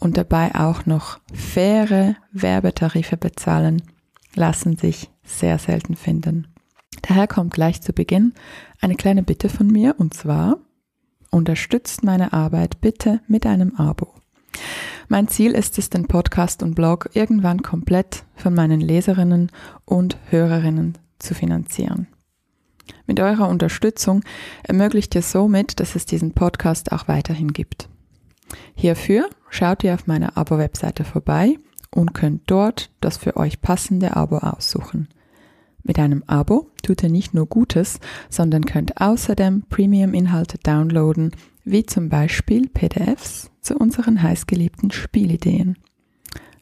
[0.00, 3.82] und dabei auch noch faire Werbetarife bezahlen,
[4.34, 6.48] lassen sich sehr selten finden.
[7.02, 8.34] Daher kommt gleich zu Beginn
[8.80, 10.58] eine kleine Bitte von mir und zwar
[11.30, 14.14] unterstützt meine Arbeit bitte mit einem Abo.
[15.08, 19.50] Mein Ziel ist es, den Podcast und Blog irgendwann komplett von meinen Leserinnen
[19.84, 22.06] und Hörerinnen zu finanzieren.
[23.06, 24.22] Mit eurer Unterstützung
[24.62, 27.88] ermöglicht ihr somit, dass es diesen Podcast auch weiterhin gibt.
[28.74, 31.58] Hierfür schaut ihr auf meiner Abo-Webseite vorbei
[31.90, 35.08] und könnt dort das für euch passende Abo aussuchen.
[35.82, 41.32] Mit einem Abo tut ihr nicht nur Gutes, sondern könnt außerdem Premium-Inhalte downloaden,
[41.64, 45.76] wie zum Beispiel PDFs zu unseren heißgeliebten Spielideen.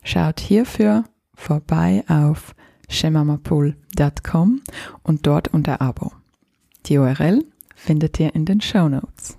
[0.03, 2.55] Schaut hierfür vorbei auf
[2.89, 4.63] shemamapool.com
[5.03, 6.13] und dort unter Abo.
[6.87, 9.38] Die URL findet ihr in den Show Notes.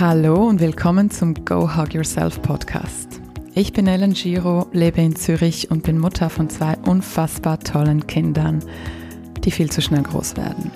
[0.00, 3.20] Hallo und willkommen zum Go Hug Yourself Podcast.
[3.54, 8.64] Ich bin Ellen Giro, lebe in Zürich und bin Mutter von zwei unfassbar tollen Kindern,
[9.44, 10.70] die viel zu schnell groß werden.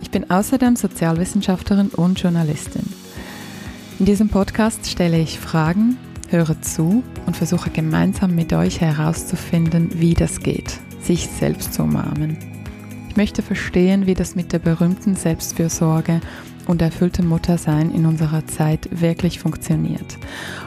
[0.00, 2.88] Ich bin außerdem Sozialwissenschaftlerin und Journalistin.
[3.98, 5.98] In diesem Podcast stelle ich Fragen,
[6.30, 12.38] höre zu und versuche gemeinsam mit euch herauszufinden, wie das geht, sich selbst zu umarmen.
[13.10, 16.22] Ich möchte verstehen, wie das mit der berühmten Selbstfürsorge
[16.66, 20.18] und erfülltem Muttersein in unserer Zeit wirklich funktioniert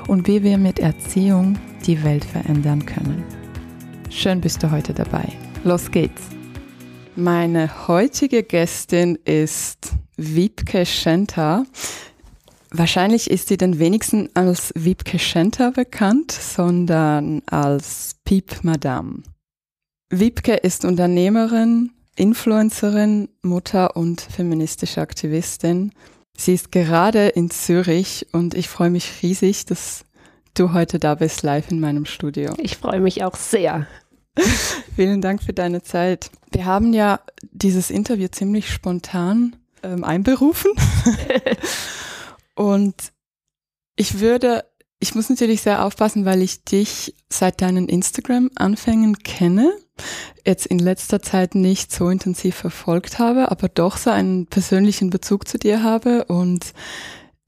[0.08, 3.24] und wie wir mit Erziehung die Welt verändern können.
[4.10, 5.28] Schön bist du heute dabei.
[5.64, 6.22] Los geht's!
[7.16, 11.66] Meine heutige Gästin ist Wiebke Schenter.
[12.72, 19.24] Wahrscheinlich ist sie den wenigsten als Wiebke Schenter bekannt, sondern als Piep Madame.
[20.10, 25.92] Wiebke ist Unternehmerin, Influencerin, Mutter und feministische Aktivistin.
[26.38, 30.06] Sie ist gerade in Zürich und ich freue mich riesig, dass
[30.54, 32.54] du heute da bist, live in meinem Studio.
[32.58, 33.88] Ich freue mich auch sehr.
[34.96, 36.32] Vielen Dank für deine Zeit.
[36.52, 37.20] Wir haben ja
[37.52, 40.72] dieses Interview ziemlich spontan ähm, einberufen.
[42.56, 42.96] und
[43.98, 44.66] ich würde,
[45.00, 49.74] ich muss natürlich sehr aufpassen, weil ich dich seit deinen Instagram-Anfängen kenne
[50.46, 55.48] jetzt in letzter Zeit nicht so intensiv verfolgt habe, aber doch so einen persönlichen Bezug
[55.48, 56.26] zu dir habe.
[56.26, 56.74] Und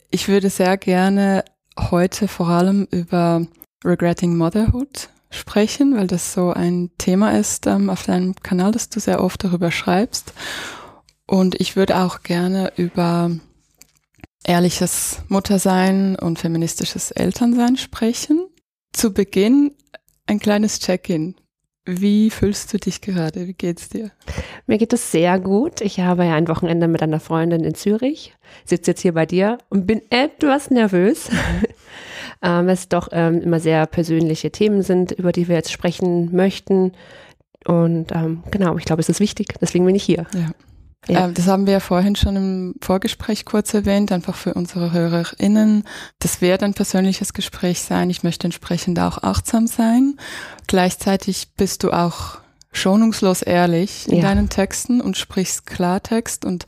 [0.10, 1.44] ich würde sehr gerne
[1.80, 3.46] heute vor allem über
[3.84, 9.00] Regretting Motherhood sprechen, weil das so ein Thema ist ähm, auf deinem Kanal, dass du
[9.00, 10.34] sehr oft darüber schreibst.
[11.28, 13.32] Und ich würde auch gerne über
[14.46, 18.48] ehrliches Muttersein und feministisches Elternsein sprechen.
[18.94, 19.76] Zu Beginn
[20.26, 21.36] ein kleines Check-in.
[21.90, 23.48] Wie fühlst du dich gerade?
[23.48, 24.12] Wie geht's dir?
[24.66, 25.80] Mir geht es sehr gut.
[25.80, 29.58] Ich habe ja ein Wochenende mit einer Freundin in Zürich, sitze jetzt hier bei dir
[29.70, 31.30] und bin etwas nervös,
[32.42, 36.92] ähm, es doch ähm, immer sehr persönliche Themen sind, über die wir jetzt sprechen möchten.
[37.66, 39.56] Und ähm, genau, ich glaube, es ist wichtig.
[39.62, 40.26] Deswegen bin ich hier.
[40.34, 40.52] Ja.
[41.08, 41.26] Ja.
[41.26, 45.84] Ähm, das haben wir ja vorhin schon im Vorgespräch kurz erwähnt, einfach für unsere HörerInnen.
[46.20, 48.10] Das wird ein persönliches Gespräch sein.
[48.10, 50.18] Ich möchte entsprechend auch achtsam sein.
[50.68, 52.40] Gleichzeitig bist du auch
[52.72, 54.24] schonungslos ehrlich in ja.
[54.24, 56.66] deinen Texten und sprichst Klartext und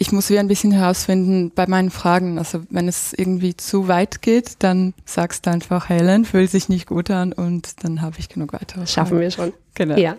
[0.00, 2.38] ich muss wie ein bisschen herausfinden bei meinen Fragen.
[2.38, 6.86] Also wenn es irgendwie zu weit geht, dann sagst du einfach, Helen, fühlt sich nicht
[6.86, 8.86] gut an und dann habe ich genug weitere.
[8.86, 9.52] Schaffen wir schon.
[9.74, 9.96] Genau.
[9.96, 10.16] Ja.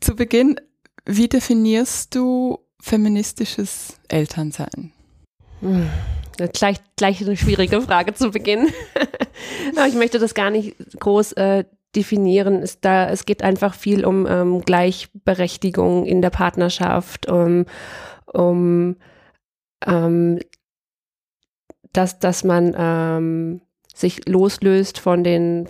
[0.00, 0.60] Zu Beginn
[1.06, 4.92] wie definierst du feministisches Elternsein?
[5.60, 5.88] Hm,
[6.52, 8.68] gleich, gleich eine schwierige Frage zu Beginn.
[9.88, 11.64] Ich möchte das gar nicht groß äh,
[11.96, 12.62] definieren.
[12.62, 17.66] Es, da, es geht einfach viel um ähm, Gleichberechtigung in der Partnerschaft, um,
[18.32, 18.96] um
[19.86, 20.38] ähm,
[21.92, 23.60] dass, dass man ähm,
[23.94, 25.68] sich loslöst von den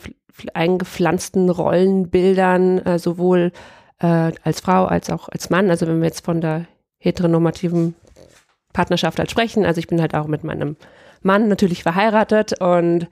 [0.53, 3.53] eingepflanzten Rollenbildern, äh, sowohl
[4.01, 5.71] äh, als Frau als auch als Mann.
[5.71, 6.67] Also wenn wir jetzt von der
[6.99, 7.95] heteronormativen
[8.73, 10.77] Partnerschaft halt sprechen, also ich bin halt auch mit meinem
[11.23, 13.09] Mann natürlich verheiratet und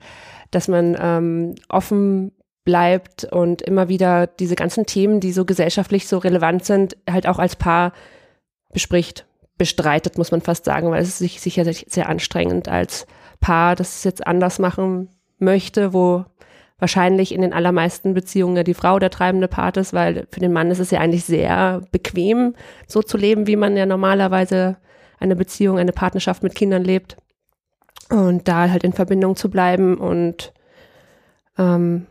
[0.51, 2.31] dass man ähm, offen
[2.63, 7.39] bleibt und immer wieder diese ganzen Themen, die so gesellschaftlich so relevant sind, halt auch
[7.39, 7.91] als Paar
[8.71, 9.25] bespricht,
[9.57, 13.05] bestreitet, muss man fast sagen, weil es ist sich sicher sehr, anstrengend als
[13.39, 15.09] Paar, das es jetzt anders machen
[15.39, 16.25] möchte, wo
[16.83, 20.51] wahrscheinlich in den allermeisten Beziehungen ja die Frau der treibende Part ist, weil für den
[20.51, 22.55] Mann ist es ja eigentlich sehr bequem,
[22.87, 24.75] so zu leben, wie man ja normalerweise
[25.17, 27.15] eine Beziehung, eine Partnerschaft mit Kindern lebt.
[28.09, 30.51] Und da halt in Verbindung zu bleiben und
[31.57, 32.05] ähm,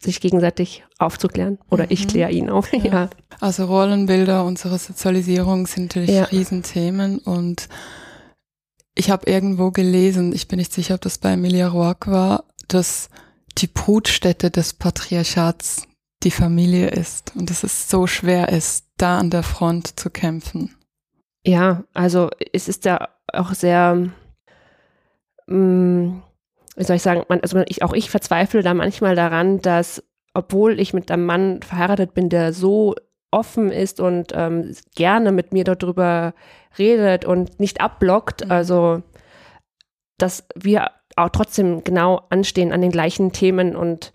[0.00, 1.58] sich gegenseitig aufzuklären.
[1.70, 1.90] Oder mhm.
[1.90, 2.72] ich kläre ihn auf.
[2.72, 2.78] Ja.
[2.84, 3.10] ja.
[3.40, 6.22] Also Rollenbilder, unsere Sozialisierung sind natürlich ja.
[6.22, 7.68] Riesenthemen und
[8.94, 13.10] ich habe irgendwo gelesen, ich bin nicht sicher, ob das bei Emilia Roark war, dass
[13.58, 15.86] die Brutstätte des Patriarchats
[16.22, 20.76] die Familie ist und dass es so schwer ist, da an der Front zu kämpfen.
[21.44, 24.10] Ja, also es ist ja auch sehr,
[25.46, 26.22] mh, mm,
[26.76, 30.02] wie soll ich sagen, man, also ich, auch ich verzweifle da manchmal daran, dass
[30.34, 32.94] obwohl ich mit einem Mann verheiratet bin, der so
[33.30, 36.34] offen ist und ähm, gerne mit mir darüber
[36.78, 38.50] redet und nicht abblockt, mhm.
[38.50, 39.02] also
[40.16, 44.12] dass wir auch trotzdem genau anstehen an den gleichen Themen und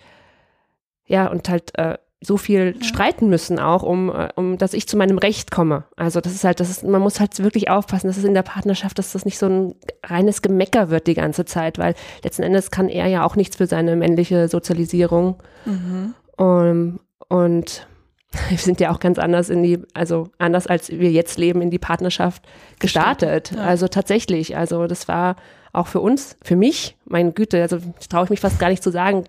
[1.05, 2.83] ja, und halt äh, so viel ja.
[2.83, 5.83] streiten müssen auch, um, äh, um, dass ich zu meinem Recht komme.
[5.97, 8.44] Also das ist halt, das ist, man muss halt wirklich aufpassen, dass es in der
[8.44, 12.71] Partnerschaft, dass das nicht so ein reines Gemecker wird die ganze Zeit, weil letzten Endes
[12.71, 15.35] kann er ja auch nichts für seine männliche Sozialisierung.
[15.65, 16.13] Mhm.
[16.35, 17.88] Um, und
[18.50, 21.71] wir sind ja auch ganz anders in die, also anders als wir jetzt leben, in
[21.71, 22.44] die Partnerschaft
[22.80, 23.51] gestartet.
[23.56, 23.62] Ja.
[23.62, 25.35] Also tatsächlich, also das war
[25.71, 27.77] auch für uns, für mich, meine Güte, also
[28.09, 29.25] traue ich mich fast gar nicht zu sagen,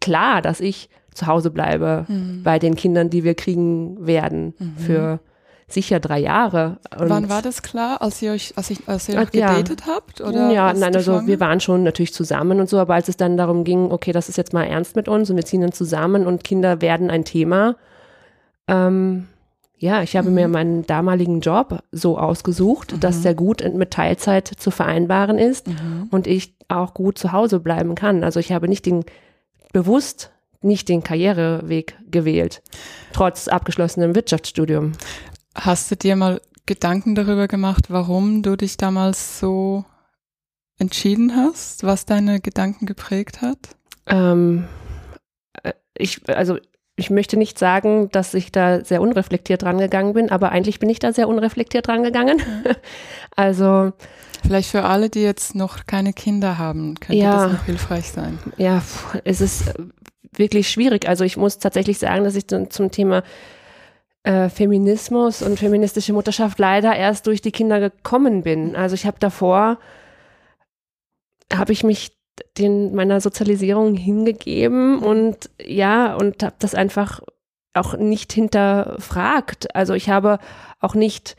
[0.00, 2.42] klar, dass ich zu Hause bleibe mhm.
[2.42, 4.76] bei den Kindern, die wir kriegen werden mhm.
[4.76, 5.20] für
[5.66, 6.78] sicher drei Jahre.
[6.98, 9.94] Und Wann war das klar, als ihr euch, als, ich, als ihr noch gedatet ja.
[9.94, 10.20] habt?
[10.20, 13.36] Oder ja, nein, also wir waren schon natürlich zusammen und so, aber als es dann
[13.36, 16.26] darum ging, okay, das ist jetzt mal ernst mit uns und wir ziehen dann zusammen
[16.26, 17.76] und Kinder werden ein Thema.
[18.70, 19.26] Ähm,
[19.76, 20.34] ja, ich habe mhm.
[20.34, 23.00] mir meinen damaligen Job so ausgesucht, mhm.
[23.00, 26.08] dass der gut mit Teilzeit zu vereinbaren ist mhm.
[26.10, 28.22] und ich auch gut zu Hause bleiben kann.
[28.22, 29.04] Also ich habe nicht den
[29.72, 30.30] bewusst
[30.62, 32.62] nicht den Karriereweg gewählt,
[33.14, 34.92] trotz abgeschlossenem Wirtschaftsstudium.
[35.54, 39.84] Hast du dir mal Gedanken darüber gemacht, warum du dich damals so
[40.78, 43.76] entschieden hast, was deine Gedanken geprägt hat?
[44.06, 44.68] Ähm,
[45.62, 46.58] äh, ich, also
[47.00, 50.90] ich möchte nicht sagen, dass ich da sehr unreflektiert dran gegangen bin, aber eigentlich bin
[50.90, 52.38] ich da sehr unreflektiert dran gegangen.
[52.38, 52.72] Mhm.
[53.36, 53.92] also
[54.42, 58.38] Vielleicht für alle, die jetzt noch keine Kinder haben, könnte ja, das noch hilfreich sein.
[58.56, 58.82] Ja,
[59.24, 59.74] es ist
[60.32, 61.08] wirklich schwierig.
[61.08, 63.22] Also ich muss tatsächlich sagen, dass ich zum Thema
[64.22, 68.76] äh, Feminismus und feministische Mutterschaft leider erst durch die Kinder gekommen bin.
[68.76, 69.78] Also ich habe davor,
[71.52, 72.12] habe ich mich
[72.58, 77.20] den meiner Sozialisierung hingegeben und ja, und habe das einfach
[77.74, 79.74] auch nicht hinterfragt.
[79.74, 80.38] Also ich habe
[80.80, 81.36] auch nicht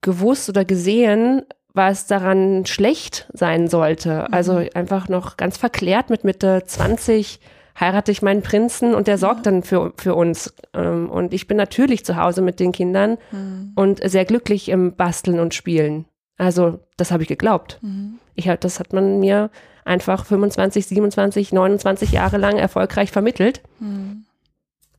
[0.00, 4.32] gewusst oder gesehen, was daran schlecht sein sollte.
[4.32, 4.68] Also mhm.
[4.74, 7.40] einfach noch ganz verklärt mit Mitte 20
[7.78, 10.54] heirate ich meinen Prinzen und der sorgt dann für, für uns.
[10.74, 13.72] Ähm, und ich bin natürlich zu Hause mit den Kindern mhm.
[13.74, 16.06] und sehr glücklich im Basteln und Spielen.
[16.36, 17.78] Also das habe ich geglaubt.
[17.82, 18.18] Mhm.
[18.34, 19.50] Ich, das hat man mir
[19.84, 23.62] einfach 25, 27, 29 Jahre lang erfolgreich vermittelt.
[23.80, 24.24] Mhm.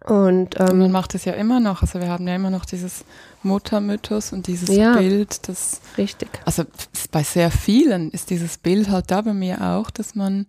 [0.05, 1.81] Und, ähm, und man macht es ja immer noch.
[1.81, 3.05] Also wir haben ja immer noch dieses
[3.41, 6.29] Muttermythos und dieses ja, Bild, das richtig.
[6.45, 6.63] Also
[7.11, 10.45] bei sehr vielen ist dieses Bild halt da bei mir auch, dass man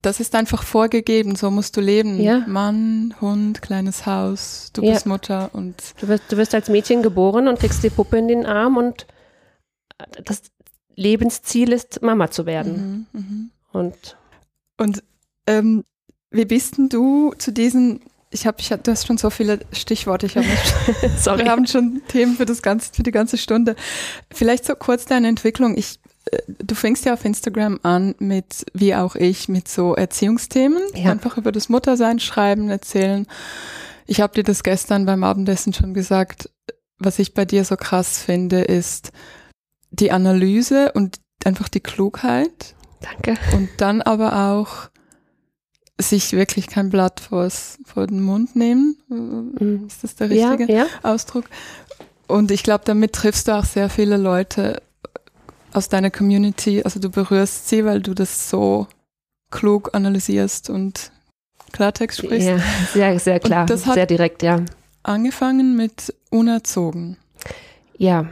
[0.00, 2.20] das ist einfach vorgegeben, so musst du leben.
[2.20, 2.44] Ja.
[2.46, 4.92] Mann, Hund, kleines Haus, du ja.
[4.92, 5.74] bist Mutter und.
[6.00, 9.06] Du wirst, du wirst als Mädchen geboren und kriegst die Puppe in den Arm und
[10.24, 10.42] das
[10.94, 13.06] Lebensziel ist, Mama zu werden.
[13.12, 13.48] Mhm, mh.
[13.72, 14.16] Und,
[14.78, 15.02] und
[15.46, 15.84] ähm,
[16.30, 18.00] wie bist denn du zu diesen,
[18.30, 20.46] ich habe, ich, du hast schon so viele Stichworte, ich habe
[21.18, 21.44] Sorry.
[21.44, 23.76] wir haben schon Themen für das ganze, für die ganze Stunde.
[24.30, 25.76] Vielleicht so kurz deine Entwicklung.
[25.76, 26.00] Ich,
[26.30, 30.82] äh, du fängst ja auf Instagram an mit, wie auch ich, mit so Erziehungsthemen.
[30.94, 31.12] Ja.
[31.12, 33.26] Einfach über das Muttersein schreiben, erzählen.
[34.06, 36.50] Ich habe dir das gestern beim Abendessen schon gesagt.
[36.98, 39.12] Was ich bei dir so krass finde, ist
[39.90, 42.74] die Analyse und einfach die Klugheit.
[43.00, 43.34] Danke.
[43.54, 44.90] Und dann aber auch
[46.00, 48.96] sich wirklich kein Blatt vors, vor den Mund nehmen.
[49.08, 49.86] Mhm.
[49.86, 50.86] Ist das der richtige ja, ja.
[51.02, 51.44] Ausdruck?
[52.26, 54.82] Und ich glaube, damit triffst du auch sehr viele Leute
[55.72, 56.82] aus deiner Community.
[56.82, 58.86] Also du berührst sie, weil du das so
[59.50, 61.10] klug analysierst und
[61.72, 62.48] Klartext sprichst.
[62.48, 62.58] Ja,
[62.92, 64.64] sehr, sehr klar, sehr direkt, ja.
[65.02, 67.16] Angefangen mit unerzogen.
[67.96, 68.26] Ja,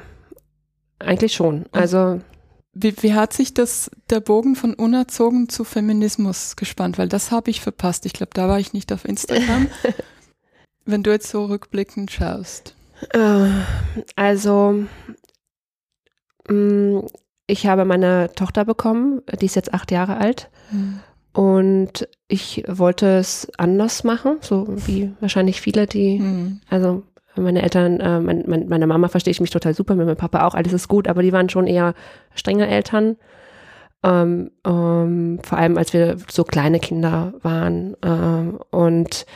[0.99, 1.67] eigentlich schon.
[1.73, 2.21] Also
[2.73, 6.99] Wie, wie hat sich das, der Bogen von unerzogen zu Feminismus gespannt?
[6.99, 8.07] Weil das habe ich verpasst.
[8.07, 9.69] Ich glaube, da war ich nicht auf Instagram.
[10.85, 12.77] Wenn du jetzt so rückblickend schaust.
[13.11, 13.49] Äh,
[14.15, 14.85] also,
[16.49, 17.01] mm,
[17.47, 20.51] ich habe meine Tochter bekommen, die ist jetzt acht Jahre alt.
[20.71, 21.01] Hm.
[21.33, 26.61] Und ich wollte es anders machen, so wie wahrscheinlich viele, die, Hm.
[26.71, 27.03] also
[27.43, 30.47] meine Eltern, äh, mein, mein, meine Mama verstehe ich mich total super, mit meinem Papa
[30.47, 31.95] auch, alles ist gut, aber die waren schon eher
[32.35, 33.17] strenge Eltern.
[34.05, 37.97] Ähm, ähm, vor allem als wir so kleine Kinder waren.
[38.05, 39.27] Ähm, und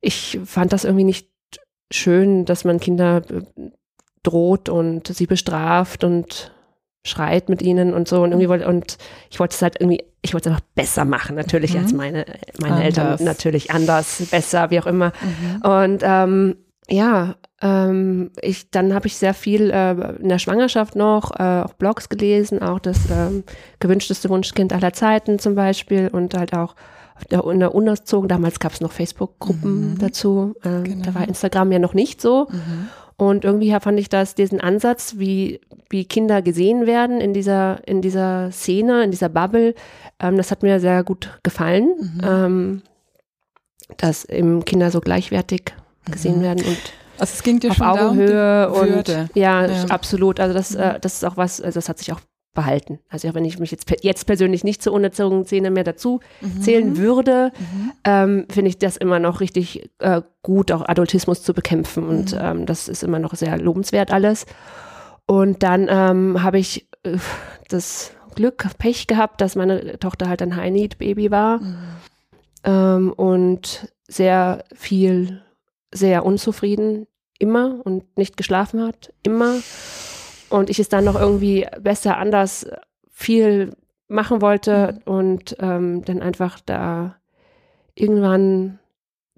[0.00, 1.30] ich fand das irgendwie nicht
[1.92, 3.70] schön, dass man Kinder äh,
[4.22, 6.52] droht und sie bestraft und
[7.06, 8.96] schreit mit ihnen und so und irgendwie wollte und
[9.30, 11.80] ich wollte es halt irgendwie ich wollte es einfach besser machen natürlich Mhm.
[11.80, 12.24] als meine
[12.58, 12.84] meine Anders.
[12.86, 15.62] Eltern natürlich anders besser wie auch immer Mhm.
[15.70, 16.56] und ähm,
[16.88, 21.72] ja ähm, ich dann habe ich sehr viel äh, in der Schwangerschaft noch äh, auch
[21.74, 23.44] Blogs gelesen auch das ähm,
[23.80, 26.74] gewünschteste Wunschkind aller Zeiten zum Beispiel und halt auch
[27.30, 29.98] der, in der unerzogen damals gab es noch Facebook-Gruppen Mhm.
[29.98, 31.04] dazu äh, Genau.
[31.04, 32.88] da war Instagram ja noch nicht so Mhm.
[33.16, 38.02] und irgendwie fand ich das, diesen Ansatz, wie, wie Kinder gesehen werden in dieser, in
[38.02, 39.74] dieser Szene, in dieser Bubble,
[40.20, 42.20] ähm, das hat mir sehr gut gefallen, Mhm.
[42.24, 42.82] ähm,
[43.98, 45.72] dass eben Kinder so gleichwertig
[46.10, 46.42] gesehen Mhm.
[46.42, 46.78] werden und
[47.18, 49.28] Also es ging dir auf schon Augenhöhe und Würde.
[49.34, 49.84] ja, Ja.
[49.86, 50.40] absolut.
[50.40, 50.80] Also das, Mhm.
[50.80, 52.20] äh, das ist auch was, also das hat sich auch
[52.54, 53.00] behalten.
[53.08, 56.60] Also auch wenn ich mich jetzt, jetzt persönlich nicht zur unerzogenen Szene mehr dazu Mhm.
[56.60, 57.92] zählen würde, Mhm.
[58.04, 62.04] ähm, finde ich das immer noch richtig äh, gut, auch Adultismus zu bekämpfen.
[62.06, 62.38] Und Mhm.
[62.40, 64.46] ähm, das ist immer noch sehr lobenswert alles.
[65.26, 67.16] Und dann ähm, habe ich äh,
[67.68, 71.76] das Glück, Pech gehabt, dass meine Tochter halt ein High-Need-Baby war Mhm.
[72.64, 75.42] ähm, und sehr viel,
[75.94, 77.06] sehr unzufrieden,
[77.38, 79.56] immer und nicht geschlafen hat, immer.
[80.50, 82.66] Und ich es dann noch irgendwie besser, anders,
[83.10, 83.76] viel
[84.08, 87.16] machen wollte und ähm, dann einfach da
[87.94, 88.78] irgendwann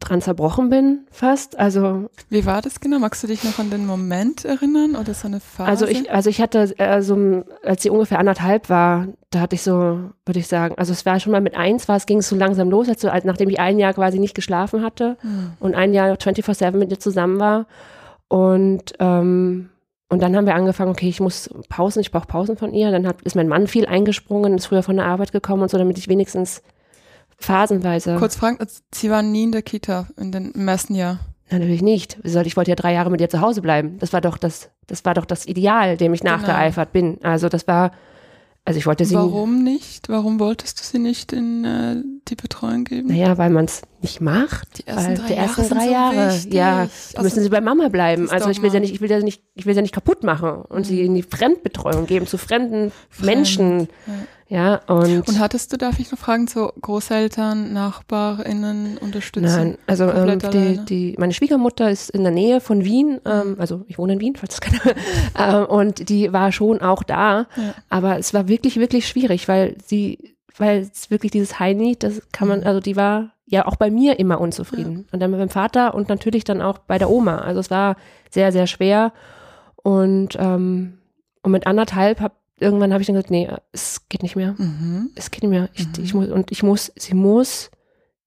[0.00, 1.58] dran zerbrochen bin, fast.
[1.58, 2.98] Also, Wie war das genau?
[2.98, 5.68] Magst du dich noch an den Moment erinnern oder so eine Phase?
[5.68, 9.62] also ich, also ich hatte, äh, so, als sie ungefähr anderthalb war, da hatte ich
[9.62, 12.28] so, würde ich sagen, also es war schon mal mit eins, war es ging es
[12.28, 15.16] so langsam los, als, so, als nachdem ich ein Jahr quasi nicht geschlafen hatte.
[15.20, 15.52] Hm.
[15.60, 17.66] und ein Jahr 24-7 mit ihr zusammen war.
[18.28, 19.70] Und, ähm,
[20.08, 22.90] und dann haben wir angefangen, okay, ich muss Pausen, ich brauche Pausen von ihr.
[22.90, 25.78] Dann hat, ist mein Mann viel eingesprungen, ist früher von der Arbeit gekommen und so,
[25.78, 26.62] damit ich wenigstens
[27.38, 28.16] phasenweise.
[28.16, 31.20] Kurz fragen, also Sie waren nie in der Kita in den, im ersten Jahr.
[31.50, 32.18] Nein, natürlich nicht.
[32.24, 33.98] Ich wollte ja drei Jahre mit ihr zu Hause bleiben.
[33.98, 36.32] Das war doch das, das war doch das Ideal, dem ich Genau.
[36.36, 37.18] nachgeeifert bin.
[37.22, 37.92] Also das war,
[38.64, 39.14] also ich wollte sie.
[39.14, 40.08] Warum nicht?
[40.08, 43.08] Warum wolltest du sie nicht in äh, die Betreuung geben?
[43.08, 44.78] Naja, weil man es nicht macht.
[44.78, 46.52] Die ersten drei die Jahre ersten sind drei so Jahre, wichtig.
[46.54, 48.30] ja, Also, müssen sie bei Mama bleiben.
[48.30, 48.74] Also ich will Dogma.
[48.74, 51.14] ja nicht, ich will ja nicht, ich will ja nicht kaputt machen und sie in
[51.14, 53.88] die Fremdbetreuung geben zu fremden Fremd, Menschen.
[54.48, 59.44] Ja, und, Und hattest du, darf ich noch fragen, so Großeltern, NachbarInnen unterstützen?
[59.56, 63.82] nein, also ähm, die, die, meine Schwiegermutter ist in der Nähe von Wien, ähm, also
[63.88, 64.94] ich wohne in Wien, falls das keiner,
[65.36, 67.74] ähm, und die war schon auch da, Ja.
[67.88, 72.48] aber es war wirklich, wirklich schwierig, weil sie, weil es wirklich dieses Need, das kann
[72.48, 72.66] man, Mhm.
[72.66, 76.08] also die war ja auch bei mir immer unzufrieden und dann mit meinem Vater und
[76.08, 77.96] natürlich dann auch bei der Oma, also es war
[78.30, 79.12] sehr, sehr schwer
[79.82, 80.98] und, ähm,
[81.42, 84.54] und mit anderthalb hab, irgendwann habe ich dann gesagt, nee, es geht nicht mehr.
[84.58, 85.10] Mhm.
[85.14, 85.68] Es geht nicht mehr.
[85.74, 85.92] Ich, Mhm.
[86.04, 87.70] ich muss, und ich muss, sie muss,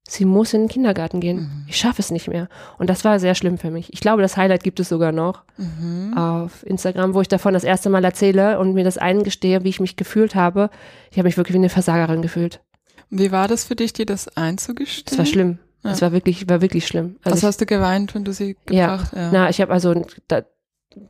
[0.09, 1.37] sie muss in den Kindergarten gehen.
[1.37, 1.65] Mhm.
[1.67, 2.49] Ich schaffe es nicht mehr.
[2.77, 3.93] Und das war sehr schlimm für mich.
[3.93, 6.17] Ich glaube, das Highlight gibt es sogar noch Mhm.
[6.17, 9.79] auf Instagram, wo ich davon das erste Mal erzähle und mir das eingestehe, wie ich
[9.79, 10.69] mich gefühlt habe.
[11.11, 12.61] Ich habe mich wirklich wie eine Versagerin gefühlt.
[13.09, 15.11] Wie war das für dich, dir das einzugestehen?
[15.13, 15.59] Es war schlimm.
[15.83, 15.91] Ja.
[15.91, 17.15] Es war wirklich, war wirklich schlimm.
[17.23, 18.95] Also Also ich, hast du geweint, wenn du sie Ja.
[18.97, 19.29] gebracht ja.
[19.31, 20.41] na, ich habe also da,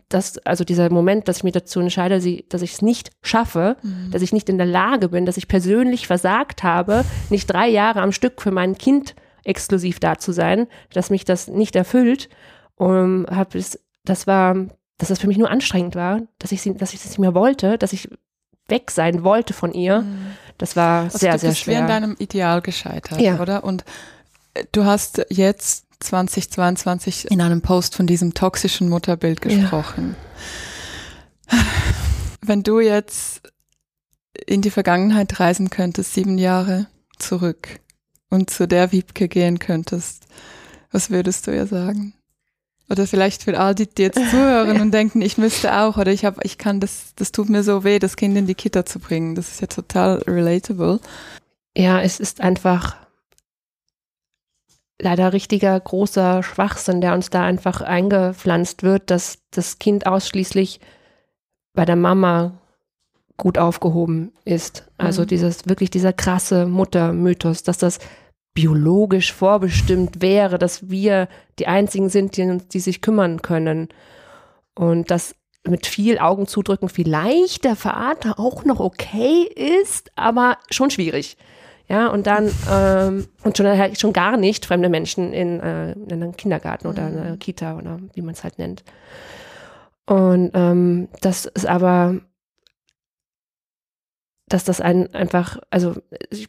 [0.10, 3.78] das, also dieser Moment, dass ich mich dazu entscheide, sie, dass ich es nicht schaffe,
[3.82, 4.12] Mhm.
[4.12, 8.02] dass ich nicht in der Lage bin, dass ich persönlich versagt habe, nicht drei Jahre
[8.02, 12.30] am Stück für mein Kind exklusiv da zu sein, dass mich das nicht erfüllt.
[12.76, 14.56] Um, hab es, das war,
[14.98, 17.34] dass das für mich nur anstrengend war, dass ich sie, dass ich das nicht mehr
[17.34, 18.10] wollte, dass ich
[18.68, 20.02] weg sein wollte von ihr.
[20.02, 20.28] Mhm.
[20.58, 21.88] Das war Also sehr, du sehr bist wie an schwer.
[21.88, 23.40] deinem Ideal gescheitert, Ja.
[23.40, 23.64] oder?
[23.64, 23.84] Und
[24.54, 29.50] äh, du hast jetzt 2022 in einem Post von diesem toxischen Mutterbild Ja.
[29.62, 30.16] gesprochen.
[32.42, 33.42] Wenn du jetzt
[34.48, 36.88] in die Vergangenheit reisen könntest, sieben Jahre
[37.18, 37.80] zurück
[38.30, 40.26] und zu der Wiebke gehen könntest,
[40.92, 42.14] was würdest du ihr sagen?
[42.90, 46.26] Oder vielleicht für all die, die jetzt zuhören und denken, ich müsste auch oder ich
[46.26, 49.00] habe, ich kann das, das tut mir so weh, das Kind in die Kita zu
[49.00, 49.36] bringen.
[49.36, 51.00] Das ist ja total relatable.
[51.78, 52.96] Ja, es ist einfach
[55.02, 60.80] leider richtiger großer Schwachsinn, der uns da einfach eingepflanzt wird, dass das Kind ausschließlich
[61.74, 62.60] bei der Mama
[63.38, 64.90] gut aufgehoben ist.
[64.98, 65.28] Also mhm.
[65.28, 68.00] dieses wirklich dieser krasse Muttermythos, dass das
[68.54, 73.88] biologisch vorbestimmt wäre, dass wir die einzigen sind, die, die sich kümmern können.
[74.76, 80.90] Und dass mit viel Augen zudrücken vielleicht der Vater auch noch okay ist, aber schon
[80.90, 81.38] schwierig.
[81.90, 86.14] Ja, und dann, ähm, und schon, halt schon gar nicht fremde Menschen in, äh, in
[86.14, 87.40] einem Kindergarten oder einer mhm.
[87.40, 88.84] Kita oder wie man es halt nennt.
[90.06, 92.20] Und ähm, das ist aber,
[94.48, 95.96] dass das ein, einfach, also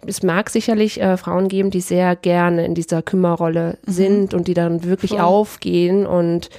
[0.06, 3.90] es mag sicherlich äh, Frauen geben, die sehr gerne in dieser Kümmerrolle mhm.
[3.90, 5.20] sind und die dann wirklich Voll.
[5.20, 6.50] aufgehen und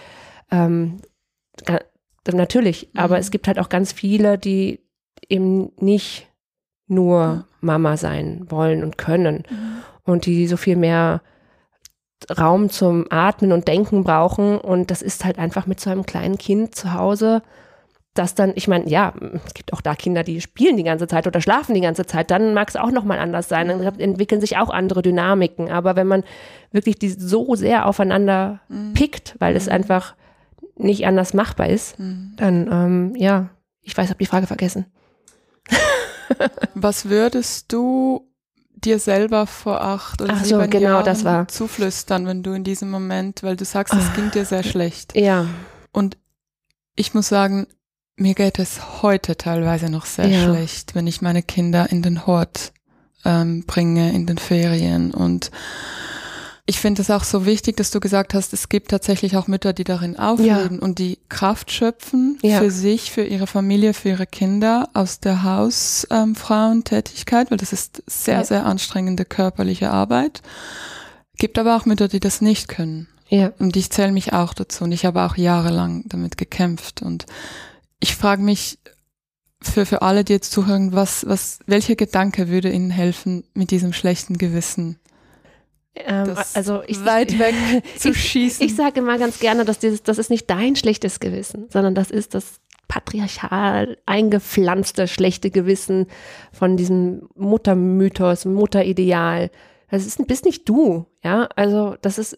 [0.49, 1.01] ähm,
[2.31, 2.99] natürlich, mhm.
[2.99, 4.79] aber es gibt halt auch ganz viele, die
[5.29, 6.30] eben nicht
[6.91, 9.83] nur Mama sein wollen und können mhm.
[10.03, 11.21] und die so viel mehr
[12.37, 16.37] Raum zum Atmen und Denken brauchen und das ist halt einfach mit so einem kleinen
[16.37, 17.41] Kind zu Hause,
[18.13, 19.13] das dann, ich meine, ja,
[19.45, 22.29] es gibt auch da Kinder, die spielen die ganze Zeit oder schlafen die ganze Zeit,
[22.29, 26.07] dann mag es auch nochmal anders sein, dann entwickeln sich auch andere Dynamiken, aber wenn
[26.07, 26.23] man
[26.71, 28.93] wirklich die so sehr aufeinander mhm.
[28.93, 29.73] pickt, weil es mhm.
[29.73, 30.15] einfach
[30.75, 32.33] nicht anders machbar ist, mhm.
[32.35, 33.49] dann, ähm, ja,
[33.81, 34.85] ich weiß, habe die Frage vergessen.
[36.75, 38.27] Was würdest du
[38.73, 41.47] dir selber vor acht oder Ach so, genau, Jahren das war.
[41.47, 45.15] zuflüstern, wenn du in diesem Moment, weil du sagst, es ging dir sehr schlecht.
[45.15, 45.45] Ja.
[45.91, 46.17] Und
[46.95, 47.67] ich muss sagen,
[48.15, 50.43] mir geht es heute teilweise noch sehr ja.
[50.43, 52.73] schlecht, wenn ich meine Kinder in den Hort
[53.25, 55.51] ähm, bringe, in den Ferien und
[56.65, 59.73] ich finde es auch so wichtig, dass du gesagt hast, es gibt tatsächlich auch Mütter,
[59.73, 60.81] die darin aufleben ja.
[60.81, 62.59] und die Kraft schöpfen ja.
[62.59, 68.03] für sich, für ihre Familie, für ihre Kinder aus der Hausfrauentätigkeit, ähm, weil das ist
[68.05, 68.43] sehr, ja.
[68.43, 70.41] sehr anstrengende körperliche Arbeit.
[71.37, 73.07] Gibt aber auch Mütter, die das nicht können.
[73.27, 73.51] Ja.
[73.59, 77.25] Und ich zähle mich auch dazu und ich habe auch jahrelang damit gekämpft und
[77.99, 78.77] ich frage mich
[79.61, 83.93] für, für alle, die jetzt zuhören, was, was, welcher Gedanke würde ihnen helfen mit diesem
[83.93, 84.97] schlechten Gewissen?
[85.95, 87.55] Ähm, also ich, weit weg
[87.97, 88.65] zu schießen.
[88.65, 91.95] Ich, ich sage immer ganz gerne, dass dieses, das ist nicht dein schlechtes Gewissen, sondern
[91.95, 96.07] das ist das patriarchal eingepflanzte schlechte Gewissen
[96.51, 99.49] von diesem Muttermythos, Mutterideal.
[99.89, 101.47] Das ist, bist nicht du, ja.
[101.55, 102.37] Also das ist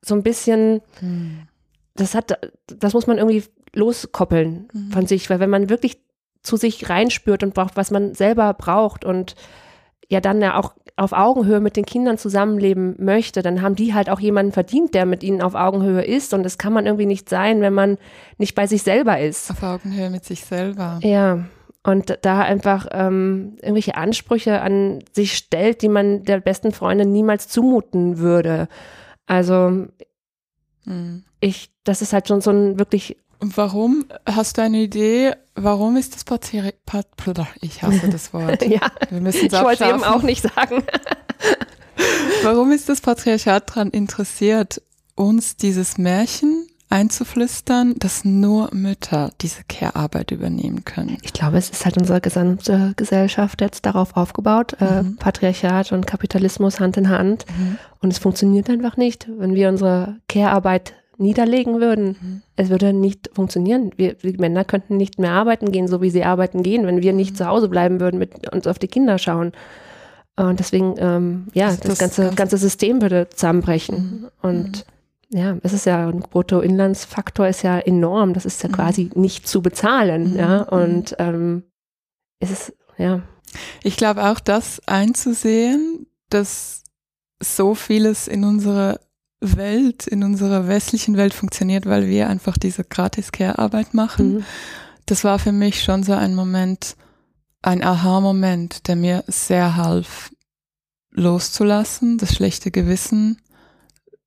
[0.00, 1.48] so ein bisschen, hm.
[1.94, 4.90] das hat, das muss man irgendwie loskoppeln mhm.
[4.90, 5.98] von sich, weil wenn man wirklich
[6.42, 9.34] zu sich reinspürt und braucht, was man selber braucht und
[10.08, 14.10] ja dann ja auch auf Augenhöhe mit den Kindern zusammenleben möchte, dann haben die halt
[14.10, 16.34] auch jemanden verdient, der mit ihnen auf Augenhöhe ist.
[16.34, 17.96] Und das kann man irgendwie nicht sein, wenn man
[18.36, 19.50] nicht bei sich selber ist.
[19.50, 21.00] Auf Augenhöhe mit sich selber.
[21.02, 21.44] Ja.
[21.82, 27.48] Und da einfach ähm, irgendwelche Ansprüche an sich stellt, die man der besten Freundin niemals
[27.48, 28.68] zumuten würde.
[29.24, 29.86] Also
[30.84, 31.24] mhm.
[31.40, 36.14] ich, das ist halt schon so ein wirklich warum, hast du eine Idee, warum ist
[36.14, 36.76] das Patriarchat,
[37.60, 38.62] ich hasse das Wort.
[38.66, 40.82] ja, Wir müssen ich wollte es eben auch nicht sagen.
[42.42, 44.82] warum ist das Patriarchat daran interessiert,
[45.14, 51.18] uns dieses Märchen einzuflüstern, dass nur Mütter diese Care-Arbeit übernehmen können?
[51.22, 55.14] Ich glaube, es ist halt unsere gesamte Gesellschaft jetzt darauf aufgebaut, äh, mhm.
[55.14, 57.46] äh, Patriarchat und Kapitalismus Hand in Hand.
[57.56, 57.78] Mhm.
[58.00, 62.16] Und es funktioniert einfach nicht, wenn wir unsere Care-Arbeit niederlegen würden.
[62.20, 62.42] Mhm.
[62.56, 63.92] Es würde nicht funktionieren.
[63.96, 67.12] Wir, die Männer könnten nicht mehr arbeiten gehen, so wie sie arbeiten gehen, wenn wir
[67.12, 67.36] nicht mhm.
[67.36, 69.52] zu Hause bleiben würden, mit uns auf die Kinder schauen.
[70.36, 73.96] Und deswegen, ähm, ja, das, das ganze, ganz ganze System würde zusammenbrechen.
[73.96, 74.28] Mhm.
[74.40, 74.86] Und
[75.30, 75.38] mhm.
[75.38, 78.32] ja, es ist ja, ein Bruttoinlandsfaktor ist ja enorm.
[78.32, 78.72] Das ist ja mhm.
[78.72, 80.36] quasi nicht zu bezahlen.
[80.36, 81.64] Ja, und ähm,
[82.38, 83.22] es ist, ja.
[83.82, 86.84] Ich glaube auch, das einzusehen, dass
[87.42, 89.00] so vieles in unserer
[89.40, 94.34] Welt, in unserer westlichen Welt funktioniert, weil wir einfach diese Gratis-Care-Arbeit machen.
[94.34, 94.44] Mhm.
[95.06, 96.96] Das war für mich schon so ein Moment,
[97.62, 100.30] ein Aha-Moment, der mir sehr half,
[101.10, 103.40] loszulassen, das schlechte Gewissen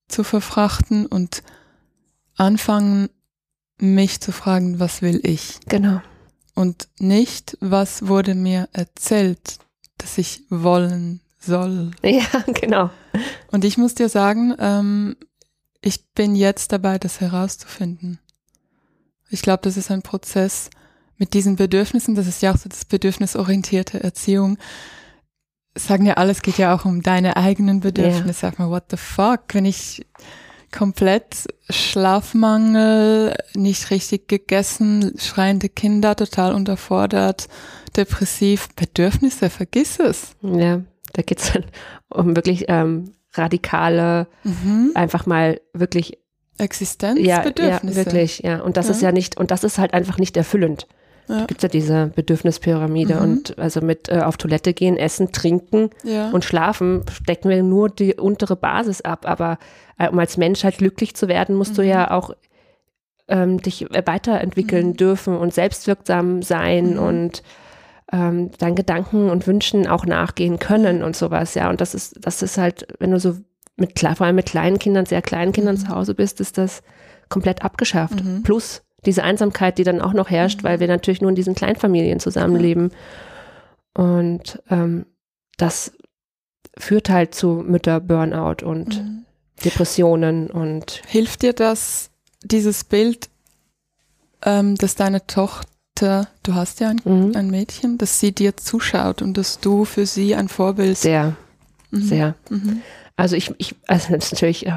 [0.08, 1.44] zu verfrachten und
[2.36, 3.10] anfangen,
[3.80, 5.60] mich zu fragen, was will ich?
[5.68, 6.02] Genau.
[6.56, 9.58] Und nicht, was wurde mir erzählt,
[9.98, 11.92] dass ich wollen soll.
[12.04, 12.90] Ja, genau.
[13.52, 15.16] Und ich muss dir sagen, ähm,
[15.82, 18.20] ich bin jetzt dabei, das herauszufinden.
[19.30, 20.70] Ich glaube, das ist ein Prozess
[21.18, 24.58] mit diesen Bedürfnissen, das ist ja auch so das bedürfnisorientierte Erziehung.
[25.76, 28.46] Sagen ja alles geht ja auch um deine eigenen Bedürfnisse.
[28.46, 28.52] Yeah.
[28.52, 30.06] Sag mal, what the fuck, wenn ich
[30.72, 37.48] komplett Schlafmangel, nicht richtig gegessen, schreiende Kinder, total unterfordert,
[37.96, 40.36] depressiv, Bedürfnisse, vergiss es.
[40.42, 40.82] Ja,
[41.14, 41.66] da geht es dann
[42.10, 44.92] um wirklich ähm, radikale, mhm.
[44.94, 46.20] einfach mal wirklich
[46.58, 47.62] Existenzbedürfnisse.
[47.62, 48.62] Ja, ja wirklich, ja.
[48.62, 48.92] Und das ja.
[48.92, 50.88] ist ja nicht, und das ist halt einfach nicht erfüllend.
[51.28, 51.46] ja.
[51.46, 53.22] gibt ja diese Bedürfnispyramide mhm.
[53.22, 56.30] und also mit äh, auf Toilette gehen, essen, trinken ja.
[56.30, 59.26] und schlafen stecken wir nur die untere Basis ab.
[59.28, 59.58] Aber
[59.98, 61.78] äh, um als Mensch halt glücklich zu werden, musst mhm.
[61.78, 62.36] du ja auch
[63.28, 64.98] ähm, dich weiterentwickeln mhm.
[64.98, 67.00] dürfen und selbstwirksam sein mhm.
[67.00, 67.44] und
[68.14, 71.70] ähm, deinen Gedanken und Wünschen auch nachgehen können und sowas, ja.
[71.70, 73.36] Und das ist, das ist halt, wenn du so
[73.76, 75.96] mit vor allem mit kleinen Kindern, sehr kleinen Kindern zu mhm.
[75.96, 76.84] Hause bist, ist das
[77.28, 78.24] komplett abgeschafft.
[78.24, 78.44] Mhm.
[78.44, 80.68] Plus diese Einsamkeit, die dann auch noch herrscht, mhm.
[80.68, 82.92] weil wir natürlich nur in diesen Kleinfamilien zusammenleben.
[83.96, 85.08] Und ähm,
[85.58, 85.92] das
[86.78, 89.26] führt halt zu Mütter-Burnout und mhm.
[89.66, 91.02] Depressionen und.
[91.08, 92.12] Hilft dir das,
[92.44, 93.30] dieses Bild,
[94.46, 95.68] ähm, dass deine Tochter,
[96.02, 97.36] du hast ja ein, mhm.
[97.36, 100.98] ein, Mädchen, dass sie dir zuschaut und dass du für sie ein Vorbild.
[100.98, 101.36] Sehr,
[101.92, 102.02] mhm.
[102.02, 102.36] sehr.
[102.50, 102.82] Mhm.
[103.16, 104.68] Also ich, ich, also natürlich,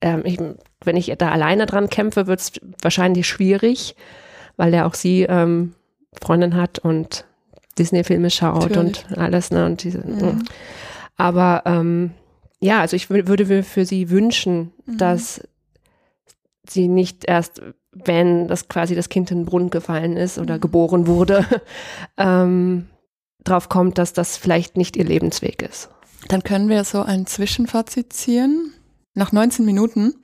[0.00, 0.38] ähm, ich,
[0.84, 2.52] wenn ich da alleine dran kämpfe, wird es
[2.82, 3.96] wahrscheinlich schwierig,
[4.56, 5.74] weil er auch sie ähm,
[6.22, 7.24] Freundin hat und
[7.78, 9.04] Disney-Filme schaut Natürlich.
[9.10, 9.66] und alles, ne?
[9.66, 10.44] Und diese, mhm.
[11.16, 12.12] Aber ähm,
[12.60, 14.98] ja, also ich würde mir für sie wünschen, mhm.
[14.98, 15.46] dass
[16.68, 17.62] sie nicht erst,
[18.04, 20.60] wenn das quasi das Kind in den Brunnen gefallen ist oder mhm.
[20.60, 21.44] geboren wurde,
[22.16, 22.86] ähm,
[23.44, 25.90] drauf kommt, dass das vielleicht nicht ihr Lebensweg ist.
[26.28, 28.72] Dann können wir so ein Zwischenfazit ziehen.
[29.14, 30.14] Nach 19 Minuten.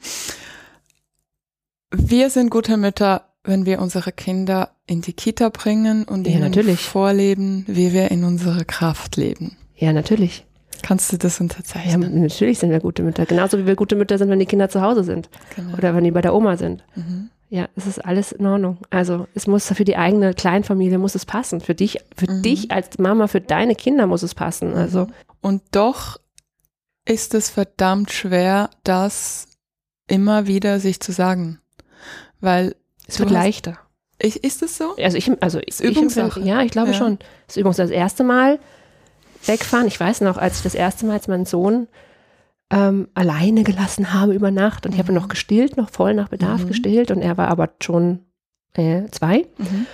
[1.93, 6.43] Wir sind gute Mütter, wenn wir unsere Kinder in die Kita bringen und ja, ihnen
[6.43, 6.81] natürlich.
[6.81, 9.57] vorleben, wie wir in unserer Kraft leben.
[9.77, 10.45] Ja, natürlich.
[10.83, 12.03] Kannst du das unterzeichnen?
[12.03, 13.27] Ja, natürlich sind wir gute Mütter.
[13.27, 15.29] Genauso wie wir gute Mütter sind, wenn die Kinder zu Hause sind.
[15.55, 15.77] Genau.
[15.77, 16.85] Oder wenn die bei der Oma sind.
[16.95, 17.20] Mhm.
[17.51, 18.79] Ja, es ist alles in Ordnung.
[18.91, 21.61] Also es muss für die eigene Kleinfamilie muss es passen.
[21.61, 22.43] Für dich, für mhm.
[22.43, 24.73] dich als Mama, für deine Kinder muss es passen.
[24.75, 25.09] Also
[25.41, 26.21] und doch
[27.05, 29.49] ist es verdammt schwer, das
[30.07, 31.61] immer wieder sich zu sagen,
[32.41, 32.77] weil
[33.09, 33.79] es wird leichter.
[34.21, 34.95] Ich, ist es so?
[34.97, 36.41] Also ich, also ist Übungssache.
[36.41, 36.97] Ich, ja, ich glaube ja.
[36.97, 37.19] schon.
[37.47, 37.89] Das ist Übungssache.
[37.89, 38.61] Das erste Mal
[39.47, 39.89] wegfahren.
[39.89, 41.89] Ich weiß noch, als ich das erste Mal als meinen Sohn
[42.71, 45.19] ähm, alleine gelassen habe über Nacht und ich habe mhm.
[45.19, 46.69] noch gestillt, noch voll nach Bedarf mhm.
[46.69, 48.21] gestillt und er war aber schon
[48.75, 49.47] äh, zwei.
[49.59, 49.87] Mhm.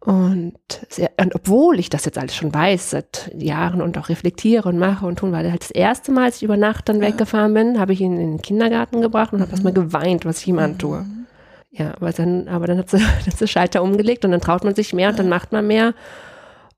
[0.00, 0.58] Und,
[0.90, 4.78] sehr, und, obwohl ich das jetzt alles schon weiß seit Jahren und auch reflektiere und
[4.78, 7.08] mache und tun, weil halt das erste Mal, als ich über Nacht dann ja.
[7.08, 9.44] weggefahren bin, habe ich ihn in den Kindergarten gebracht und mhm.
[9.44, 11.00] habe erstmal geweint, was ich ihm antue.
[11.00, 11.26] Mhm.
[11.70, 12.98] Ja, aber dann, aber dann hat sie,
[13.36, 15.94] sie Schalter umgelegt und dann traut man sich mehr und dann macht man mehr.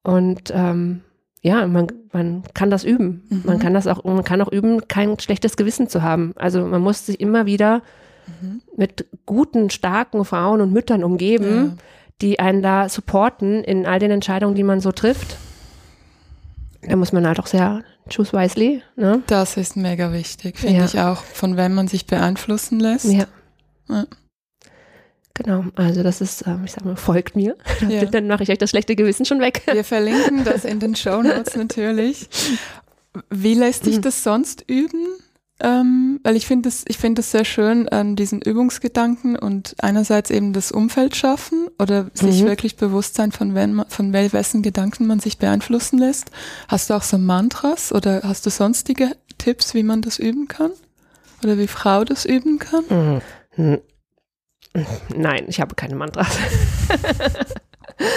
[0.02, 1.02] Und ähm,
[1.42, 3.22] ja, man, man kann das üben.
[3.28, 3.42] Mhm.
[3.44, 6.32] Man kann das auch, man kann auch üben, kein schlechtes Gewissen zu haben.
[6.36, 7.82] Also man muss sich immer wieder
[8.26, 8.62] mhm.
[8.76, 11.84] mit guten, starken Frauen und Müttern umgeben, ja.
[12.20, 15.36] die einen da supporten in all den Entscheidungen, die man so trifft.
[16.82, 18.82] Da muss man halt auch sehr choose wisely.
[18.96, 19.22] Ne?
[19.26, 20.84] Das ist mega wichtig, finde ja.
[20.84, 23.06] ich auch, von wem man sich beeinflussen lässt.
[23.06, 23.26] Ja.
[23.88, 24.04] ja.
[25.36, 27.56] Genau, also das ist, ähm, ich sag mal, folgt mir.
[27.88, 28.04] Ja.
[28.06, 29.62] Dann mache ich euch das schlechte Gewissen schon weg.
[29.70, 32.28] Wir verlinken das in den Show Notes natürlich.
[33.30, 34.02] Wie lässt sich mhm.
[34.02, 35.06] das sonst üben?
[35.60, 40.30] Ähm, weil ich finde es, ich finde es sehr schön, ähm, diesen Übungsgedanken und einerseits
[40.30, 42.48] eben das Umfeld schaffen oder sich mhm.
[42.48, 46.30] wirklich bewusst sein, von, wenn von wessen Gedanken man sich beeinflussen lässt.
[46.68, 50.72] Hast du auch so Mantras oder hast du sonstige Tipps, wie man das üben kann?
[51.42, 53.22] Oder wie Frau das üben kann?
[53.56, 53.78] Mhm.
[55.14, 56.38] Nein, ich habe keine Mantras.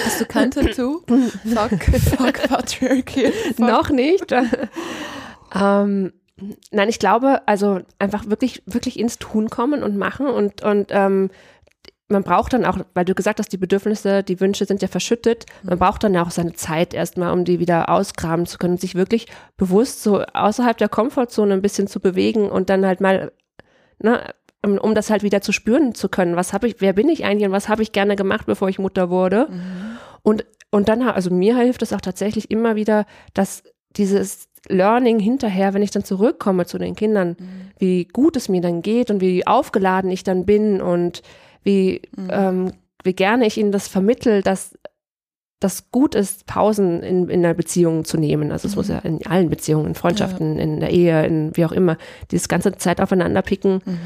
[0.06, 1.02] Hast du kein Tattoo?
[1.08, 3.32] fuck, fuck Patriarchy.
[3.32, 3.60] Fuck.
[3.60, 4.34] Noch nicht.
[5.56, 6.14] ähm,
[6.72, 11.30] nein, ich glaube, also einfach wirklich, wirklich ins Tun kommen und machen und, und ähm,
[12.10, 15.46] man braucht dann auch, weil du gesagt hast, die Bedürfnisse, die Wünsche sind ja verschüttet,
[15.64, 15.80] man mhm.
[15.80, 19.28] braucht dann ja auch seine Zeit erstmal, um die wieder ausgraben zu können, sich wirklich
[19.58, 23.32] bewusst so außerhalb der Komfortzone ein bisschen zu bewegen und dann halt mal
[24.00, 24.34] ne,
[24.66, 26.36] um, um das halt wieder zu spüren zu können.
[26.36, 28.80] Was habe ich, wer bin ich eigentlich und was habe ich gerne gemacht, bevor ich
[28.80, 29.48] Mutter wurde?
[29.50, 29.98] Mhm.
[30.22, 33.64] Und, und dann, also mir hilft es auch tatsächlich immer wieder, dass
[33.96, 37.72] dieses Learning hinterher, wenn ich dann zurückkomme zu den Kindern, mhm.
[37.78, 41.22] wie gut es mir dann geht und wie aufgeladen ich dann bin und
[41.64, 42.28] wie, mhm.
[42.32, 42.72] ähm,
[43.04, 44.78] wie gerne ich ihnen das vermittel, dass
[45.60, 48.52] das gut ist, Pausen in, in einer Beziehung zu nehmen.
[48.52, 48.80] Also es mhm.
[48.80, 50.64] muss ja in allen Beziehungen, in Freundschaften, ja.
[50.64, 51.98] in der Ehe, in wie auch immer,
[52.32, 53.82] dieses ganze Zeit aufeinander picken.
[53.86, 54.00] Mhm.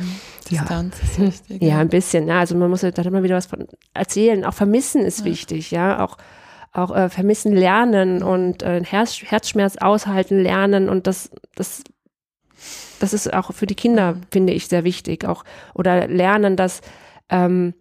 [0.50, 1.04] Distanz ja.
[1.04, 1.62] ist wichtig.
[1.62, 2.28] Ja, ein bisschen.
[2.28, 4.46] Ja, also man muss ja da immer wieder was von erzählen.
[4.46, 5.26] Auch vermissen ist ja.
[5.26, 6.04] wichtig, ja.
[6.04, 6.18] Auch,
[6.72, 11.84] auch äh, vermissen lernen und äh, Herz, Herzschmerz aushalten lernen und das, das,
[13.00, 14.22] das ist auch für die Kinder, mhm.
[14.32, 15.26] finde ich, sehr wichtig.
[15.26, 15.44] Auch
[15.76, 16.82] oder lernen, dass
[17.30, 17.76] ähm,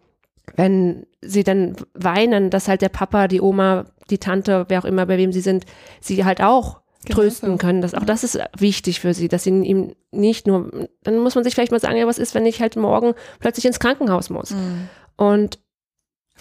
[0.56, 5.06] wenn sie dann weinen, dass halt der Papa, die Oma, die Tante, wer auch immer,
[5.06, 5.64] bei wem sie sind,
[6.00, 7.80] sie halt auch genau trösten können.
[7.80, 11.44] Das, auch das ist wichtig für sie, dass sie ihm nicht nur, dann muss man
[11.44, 14.50] sich vielleicht mal sagen, ja, was ist, wenn ich halt morgen plötzlich ins Krankenhaus muss?
[14.50, 14.88] Mhm.
[15.16, 15.58] Und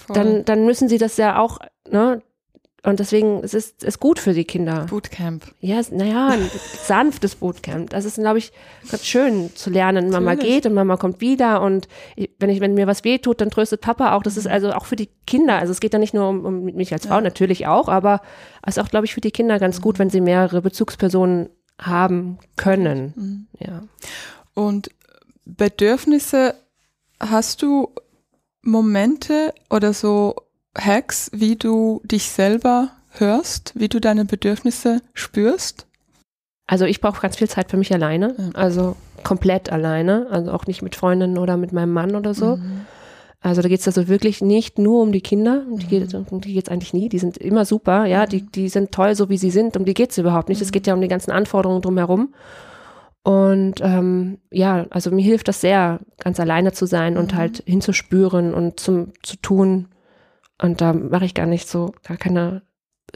[0.07, 1.59] dann, dann müssen sie das ja auch,
[1.89, 2.21] ne?
[2.83, 4.87] Und deswegen es ist es gut für die Kinder.
[4.89, 5.45] Bootcamp.
[5.59, 6.49] Ja, naja, ein
[6.83, 7.91] sanftes Bootcamp.
[7.91, 8.51] Das ist, glaube ich,
[8.89, 10.09] ganz schön zu lernen.
[10.09, 10.55] Mama Natürlich.
[10.55, 13.81] geht und Mama kommt wieder und ich- wenn ich, wenn mir was wehtut, dann tröstet
[13.81, 14.23] Papa auch.
[14.23, 15.57] Das ist also auch für die Kinder.
[15.59, 18.21] Also es geht ja nicht nur um, um mich als Frau, natürlich auch, aber
[18.65, 22.39] es ist auch, glaube ich, für die Kinder ganz gut, wenn sie mehrere Bezugspersonen haben
[22.55, 23.47] können.
[23.59, 23.83] Ja.
[24.55, 24.89] Und
[25.45, 26.55] Bedürfnisse,
[27.19, 27.93] hast du
[28.63, 30.35] Momente oder so
[30.77, 35.85] Hacks, wie du dich selber hörst, wie du deine Bedürfnisse spürst?
[36.67, 38.49] Also ich brauche ganz viel Zeit für mich alleine, Ja.
[38.53, 42.55] also komplett alleine, also auch nicht mit Freundinnen oder mit meinem Mann oder so.
[42.55, 42.85] Mhm.
[43.41, 46.41] Also da geht es also wirklich nicht nur um die Kinder, um die geht um
[46.41, 49.49] geht's eigentlich nie, die sind immer super, ja, die, die sind toll, so wie sie
[49.49, 50.61] sind, um die geht es überhaupt nicht.
[50.61, 52.33] Es geht ja um die ganzen Anforderungen drumherum.
[53.23, 58.53] Und ähm, ja, also mir hilft das sehr, ganz alleine zu sein und halt hinzuspüren
[58.53, 59.87] und zum, zu tun.
[60.61, 62.61] Und da mache ich gar nicht so, gar keine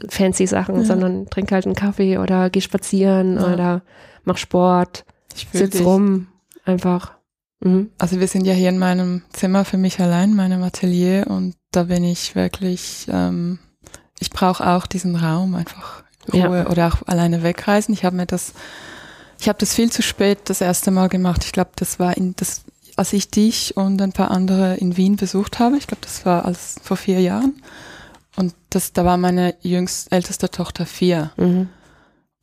[0.08, 0.84] fancy Sachen, Ja.
[0.84, 3.52] sondern trinke halt einen Kaffee oder gehe spazieren Ja.
[3.54, 3.82] oder
[4.24, 5.04] mach Sport,
[5.52, 5.84] sitz dich.
[5.86, 6.26] rum,
[6.64, 7.12] einfach.
[7.60, 7.90] Mhm.
[7.98, 11.84] Also wir sind ja hier in meinem Zimmer für mich allein, meinem Atelier und da
[11.84, 13.58] bin ich wirklich, ähm,
[14.18, 16.46] ich brauche auch diesen Raum, einfach Ja.
[16.48, 17.94] Ruhe oder auch alleine wegreisen.
[17.94, 18.52] Ich habe mir das,
[19.38, 21.44] ich habe das viel zu spät das erste Mal gemacht.
[21.44, 22.64] Ich glaube, das war in das,
[22.96, 25.76] als ich dich und ein paar andere in Wien besucht habe.
[25.76, 27.62] Ich glaube, das war als vor vier Jahren.
[28.36, 31.30] Und das, da war meine jüngst älteste Tochter vier.
[31.36, 31.68] Mhm.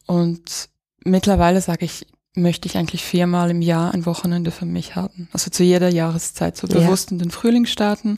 [0.07, 0.69] Und
[1.03, 5.29] mittlerweile sage ich, möchte ich eigentlich viermal im Jahr ein Wochenende für mich haben.
[5.33, 6.79] Also zu jeder Jahreszeit, so Ja.
[6.79, 8.17] bewusst in den Frühling starten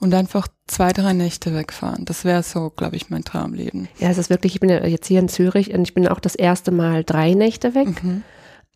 [0.00, 2.04] und einfach zwei, drei Nächte wegfahren.
[2.04, 3.88] Das wäre so, glaube ich, mein Traumleben.
[3.98, 6.20] Ja, es ist wirklich, ich bin ja jetzt hier in Zürich und ich bin auch
[6.20, 8.02] das erste Mal drei Nächte weg.
[8.02, 8.22] Mhm.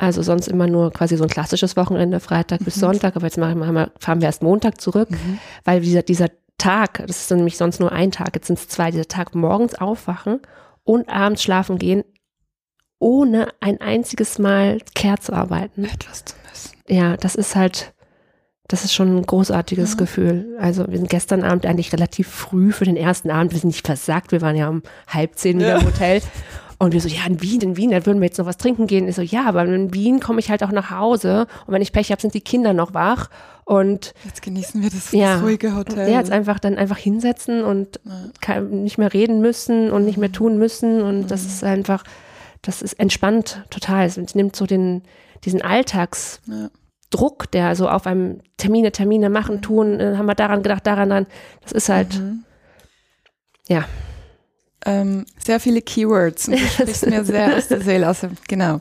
[0.01, 3.59] Also sonst immer nur quasi so ein klassisches Wochenende, Freitag bis Sonntag, aber jetzt machen
[3.75, 5.39] wir, fahren wir erst Montag zurück, Mhm.
[5.65, 8.91] weil dieser, dieser Tag, das ist nämlich sonst nur ein Tag, jetzt sind es zwei,
[8.93, 10.41] dieser Tag morgens aufwachen
[10.85, 12.05] und abends schlafen gehen,
[13.01, 15.85] ohne ein einziges Mal Care zu arbeiten.
[15.85, 16.77] Etwas zu müssen.
[16.89, 17.93] Ja, das ist halt,
[18.69, 19.97] das ist schon ein großartiges Ja.
[19.99, 20.57] Gefühl.
[20.61, 23.87] Also wir sind gestern Abend eigentlich relativ früh für den ersten Abend, wir sind nicht
[23.87, 25.79] versagt, wir waren ja um halb zehn wieder Ja.
[25.79, 26.23] im Hotel.
[26.81, 28.87] Und wir so, ja, in Wien, in Wien, da würden wir jetzt noch was trinken
[28.87, 29.09] gehen.
[29.09, 31.47] Ich so, ja, aber in Wien komme ich halt auch nach Hause.
[31.67, 33.31] Und wenn ich Pech habe, sind die Kinder noch wach.
[33.65, 35.35] Und Jetzt genießen wir das, Ja.
[35.35, 36.09] das ruhige Hotel.
[36.09, 37.99] ja, jetzt einfach dann einfach hinsetzen und
[38.47, 38.61] Ja.
[38.61, 41.03] nicht mehr reden müssen und nicht mehr tun müssen.
[41.03, 42.05] Und das ist einfach,
[42.63, 44.07] das ist entspannt total.
[44.07, 45.03] Es nimmt so den,
[45.45, 46.71] diesen Alltags, Ja.
[47.55, 51.27] Der so auf einem Termine, Termine machen, tun, äh, haben wir daran gedacht, daran, dann,
[51.63, 52.45] das ist halt, Mhm.
[53.67, 53.85] ja.
[54.87, 56.49] Ähm, sehr viele Keywords.
[56.49, 58.07] Und du sprichst mir sehr aus der Seele.
[58.07, 58.79] Also, genau.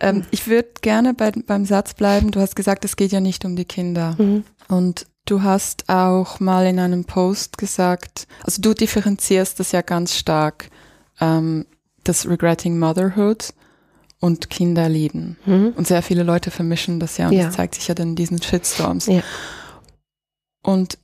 [0.00, 2.30] Ähm, ich würde gerne bei, beim Satz bleiben.
[2.30, 4.16] Du hast gesagt, es geht ja nicht um die Kinder.
[4.18, 4.44] Mhm.
[4.68, 10.16] Und du hast auch mal in einem Post gesagt, also du differenzierst das ja ganz
[10.16, 10.70] stark,
[11.20, 11.66] ähm,
[12.04, 13.54] das Regretting Motherhood
[14.20, 15.36] und Kinderlieben.
[15.46, 15.72] Mhm.
[15.76, 17.46] Und sehr viele Leute vermischen das ja und Ja.
[17.46, 19.06] das zeigt sich ja dann in diesen Shitstorms.
[19.06, 19.22] Ja.
[20.62, 20.98] Und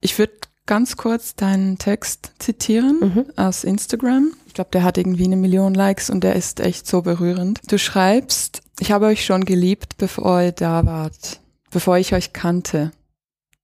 [0.00, 0.32] ich würde
[0.66, 3.24] ganz kurz deinen Text zitieren Mhm.
[3.36, 4.32] aus Instagram.
[4.46, 7.60] Ich glaube, der hat irgendwie eine Million Likes und der ist echt so berührend.
[7.70, 12.90] Du schreibst, ich habe euch schon geliebt, bevor ihr da wart, bevor ich euch kannte,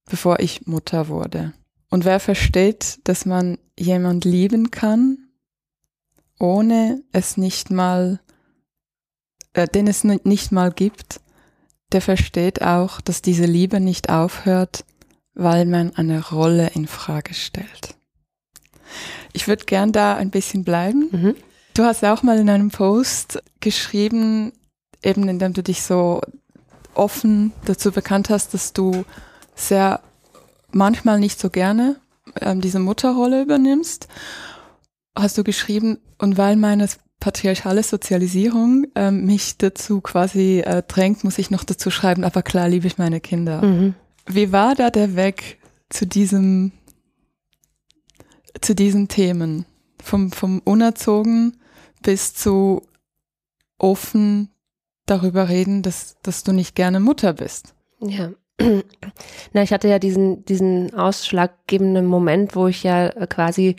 [0.09, 1.53] bevor ich Mutter wurde.
[1.89, 5.17] Und wer versteht, dass man jemand lieben kann,
[6.39, 8.19] ohne es nicht mal,
[9.53, 11.19] äh, den es ni- nicht mal gibt,
[11.91, 14.83] der versteht auch, dass diese Liebe nicht aufhört,
[15.33, 17.95] weil man eine Rolle in Frage stellt.
[19.33, 21.09] Ich würde gern da ein bisschen bleiben.
[21.11, 21.35] Mhm.
[21.73, 24.53] Du hast auch mal in einem Post geschrieben,
[25.01, 26.21] eben indem du dich so
[26.93, 29.05] offen dazu bekannt hast, dass du
[29.55, 30.01] sehr
[30.71, 31.97] manchmal nicht so gerne
[32.39, 34.07] ähm, diese Mutterrolle übernimmst,
[35.15, 36.87] hast du geschrieben, und weil meine
[37.19, 42.69] patriarchale Sozialisierung ähm, mich dazu quasi äh, drängt, muss ich noch dazu schreiben, aber klar
[42.69, 43.61] liebe ich meine Kinder.
[43.61, 43.95] Mhm.
[44.25, 45.59] Wie war da der Weg
[45.89, 46.71] zu diesem,
[48.61, 49.65] zu diesen Themen?
[50.01, 51.57] Vom, vom unerzogen
[52.01, 52.81] bis zu
[53.77, 54.49] offen
[55.05, 57.73] darüber reden, dass, dass du nicht gerne Mutter bist.
[58.01, 58.31] Ja.
[59.53, 63.77] Na, ich hatte ja diesen, diesen ausschlaggebenden Moment, wo ich ja äh, quasi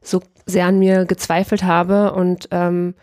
[0.00, 2.94] so sehr an mir gezweifelt habe und ähm,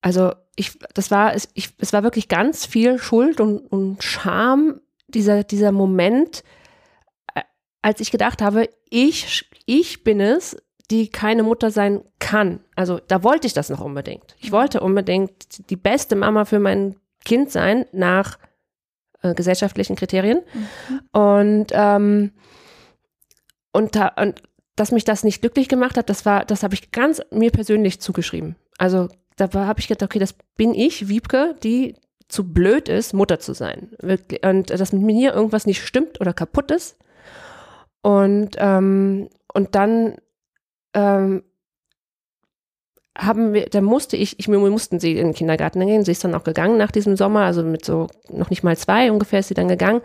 [0.00, 4.80] also ich, das war, es- ich, es war wirklich ganz viel Schuld und, und Scham,
[5.14, 6.42] dieser, dieser Moment,
[7.34, 7.42] äh,
[7.82, 10.56] als ich gedacht habe, ich, ich bin es,
[10.90, 12.60] die keine Mutter sein kann.
[12.74, 14.34] Also da wollte ich das noch unbedingt.
[14.38, 18.38] Ich wollte unbedingt die beste Mama für mein Kind sein nach
[19.22, 20.42] äh, gesellschaftlichen Kriterien.
[21.12, 22.32] Und ähm,
[23.72, 24.42] und, da, und
[24.76, 28.00] dass mich das nicht glücklich gemacht hat, das war, das habe ich ganz mir persönlich
[28.00, 28.56] zugeschrieben.
[28.78, 31.94] Also da habe ich gedacht, okay, das bin ich, Wiebke, die
[32.30, 33.90] zu blöd ist, Mutter zu sein.
[34.42, 36.96] Und dass mit mir irgendwas nicht stimmt oder kaputt ist.
[38.02, 40.16] Und, ähm, und dann
[40.94, 41.42] ähm,
[43.18, 46.04] haben wir, da musste ich, ich, wir mussten sie in den Kindergarten gehen.
[46.04, 49.10] Sie ist dann auch gegangen nach diesem Sommer, also mit so noch nicht mal zwei
[49.12, 50.00] ungefähr ist sie dann gegangen.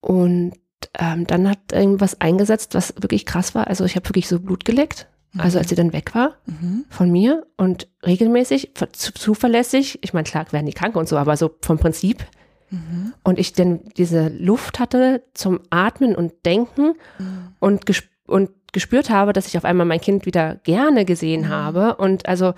[0.00, 0.54] Und
[0.98, 3.68] ähm, dann hat irgendwas eingesetzt, was wirklich krass war.
[3.68, 5.08] Also ich habe wirklich so Blut geleckt.
[5.36, 6.84] Also als sie dann weg war mhm.
[6.88, 11.50] von mir und regelmäßig, zuverlässig, ich meine, klar werden die krank und so, aber so
[11.60, 12.24] vom Prinzip.
[12.70, 13.12] Mhm.
[13.24, 17.54] Und ich dann diese Luft hatte zum Atmen und Denken mhm.
[17.60, 21.48] und, gesp und gespürt habe, dass ich auf einmal mein Kind wieder gerne gesehen mhm.
[21.48, 21.96] habe.
[21.96, 22.54] Und also,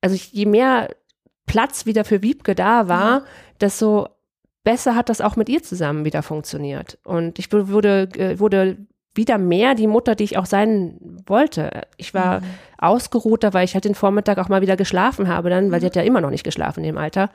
[0.00, 0.94] also je mehr
[1.46, 3.24] Platz wieder für Wiebke da war,
[3.60, 4.08] desto
[4.64, 6.98] besser hat das auch mit ihr zusammen wieder funktioniert.
[7.04, 8.76] Und ich wurde, äh, wurde
[9.16, 11.82] wieder mehr die Mutter, die ich auch sein wollte.
[11.96, 12.44] Ich war mhm.
[12.78, 15.96] ausgeruhter, weil ich halt den Vormittag auch mal wieder geschlafen habe dann, weil sie hat
[15.96, 17.30] ja immer noch nicht geschlafen in dem Alter.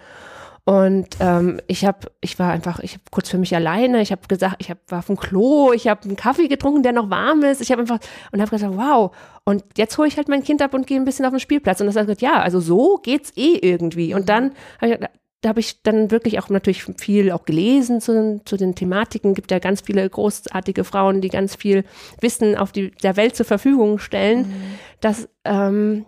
[0.63, 4.02] Und ähm, ich habe, ich war einfach, ich habe kurz für mich alleine.
[4.02, 6.94] Ich habe gesagt, ich hab, war auf dem Klo, ich habe einen Kaffee getrunken, der
[6.94, 7.62] noch warm ist.
[7.62, 8.00] Ich habe einfach
[8.32, 9.15] und habe gesagt, wow.
[9.44, 11.82] Und jetzt hole ich halt mein Kind ab und gehe ein bisschen auf den Spielplatz.
[11.82, 14.13] Und das hat gesagt, ja, also so geht's eh irgendwie.
[14.13, 18.00] Und dann habe ich gesagt, da habe ich dann wirklich auch natürlich viel auch gelesen
[18.00, 19.34] zu, zu den Thematiken.
[19.34, 21.84] Gibt ja ganz viele großartige Frauen, die ganz viel
[22.22, 24.40] Wissen auf die, der Welt zur Verfügung stellen.
[24.40, 24.54] Mhm.
[25.00, 26.06] Dass, ähm,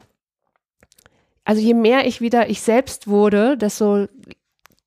[1.43, 4.07] also je mehr ich wieder ich selbst wurde, desto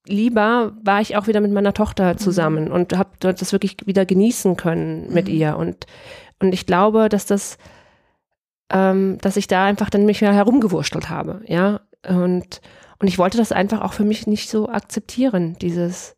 [0.07, 2.19] lieber war ich auch wieder mit meiner Tochter mhm.
[2.19, 2.73] zusammen mhm.
[2.73, 5.35] und habe das wirklich wieder genießen können mit mhm.
[5.35, 5.57] ihr.
[5.57, 5.87] Und,
[6.39, 7.59] und ich glaube, dass das,
[8.71, 11.81] ähm, dass ich da einfach dann mich herumgewurschtelt habe, ja.
[12.09, 12.61] Und
[12.99, 16.17] und ich wollte das einfach auch für mich nicht so akzeptieren, dieses.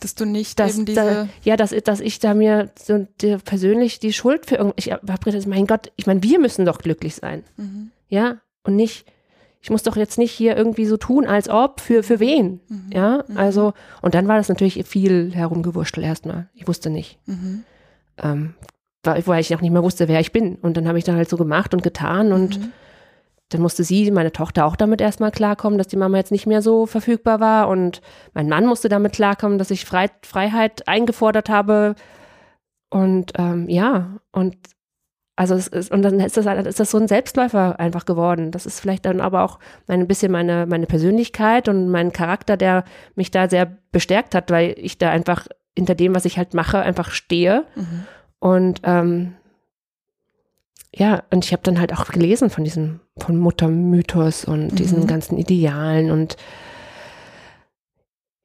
[0.00, 1.00] Dass du nicht dass, eben diese.
[1.00, 4.84] Da, ja, dass, dass ich da mir so die, persönlich die Schuld für irgendwas.
[4.84, 5.02] Ich habe
[5.46, 7.44] mein Gott, ich meine, wir müssen doch glücklich sein.
[7.56, 7.90] Mhm.
[8.08, 9.06] Ja, und nicht,
[9.60, 12.60] ich muss doch jetzt nicht hier irgendwie so tun, als ob, für, für wen.
[12.68, 12.90] Mhm.
[12.92, 13.36] Ja, mhm.
[13.36, 13.72] also,
[14.02, 16.48] und dann war das natürlich viel herumgewurschtelt erstmal.
[16.54, 17.18] Ich wusste nicht.
[17.26, 17.64] Mhm.
[18.18, 18.54] Ähm,
[19.04, 20.56] weil ich auch nicht mehr wusste, wer ich bin.
[20.56, 22.72] Und dann habe ich da halt so gemacht und getan und mhm
[23.54, 26.62] dann musste sie, meine Tochter, auch damit erstmal klarkommen, dass die Mama jetzt nicht mehr
[26.62, 27.68] so verfügbar war.
[27.68, 28.00] Und
[28.34, 31.94] mein Mann musste damit klarkommen, dass ich Frei Freiheit eingefordert habe.
[32.90, 34.56] Und ähm, ja, und
[35.34, 38.50] also es ist, und dann ist das, ist das so ein Selbstläufer einfach geworden.
[38.50, 42.84] Das ist vielleicht dann aber auch ein bisschen meine, meine Persönlichkeit und mein Charakter, der
[43.14, 46.80] mich da sehr bestärkt hat, weil ich da einfach hinter dem, was ich halt mache,
[46.80, 47.64] einfach stehe.
[47.74, 48.06] Mhm.
[48.40, 49.34] Und ähm,
[50.94, 54.76] ja, und ich habe dann halt auch gelesen von diesem, von Muttermythos und mhm.
[54.76, 56.36] diesen ganzen Idealen und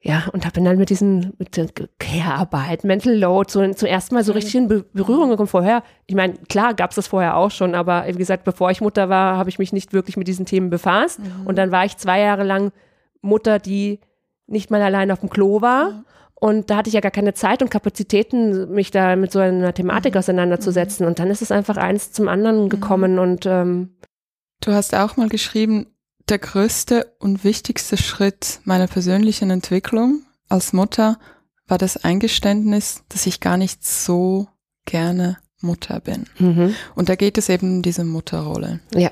[0.00, 1.66] ja, und habe dann mit diesen, mit der
[1.98, 4.36] Care-Arbeit, Mental Load, so zum ersten Mal so mhm.
[4.36, 5.48] richtig in Berührung gekommen.
[5.48, 8.80] Vorher, ich meine, klar gab es das vorher auch schon, aber wie gesagt, bevor ich
[8.80, 11.18] Mutter war, habe ich mich nicht wirklich mit diesen Themen befasst.
[11.18, 11.46] Mhm.
[11.46, 12.70] Und dann war ich zwei Jahre lang
[13.20, 13.98] Mutter, die
[14.46, 15.90] nicht mal allein auf dem Klo war.
[15.90, 16.04] Mhm.
[16.40, 19.74] Und da hatte ich ja gar keine Zeit und Kapazitäten, mich da mit so einer
[19.74, 20.18] Thematik mhm.
[20.18, 21.06] auseinanderzusetzen.
[21.06, 22.68] Und dann ist es einfach eins zum anderen mhm.
[22.68, 23.18] gekommen mhm.
[23.18, 23.94] und ähm,
[24.60, 25.86] Du hast auch mal geschrieben,
[26.28, 31.18] der größte und wichtigste Schritt meiner persönlichen Entwicklung als Mutter
[31.66, 34.48] war das Eingeständnis, dass ich gar nicht so
[34.84, 36.26] gerne Mutter bin.
[36.38, 36.74] Mhm.
[36.94, 38.80] Und da geht es eben um diese Mutterrolle.
[38.94, 39.10] Ja.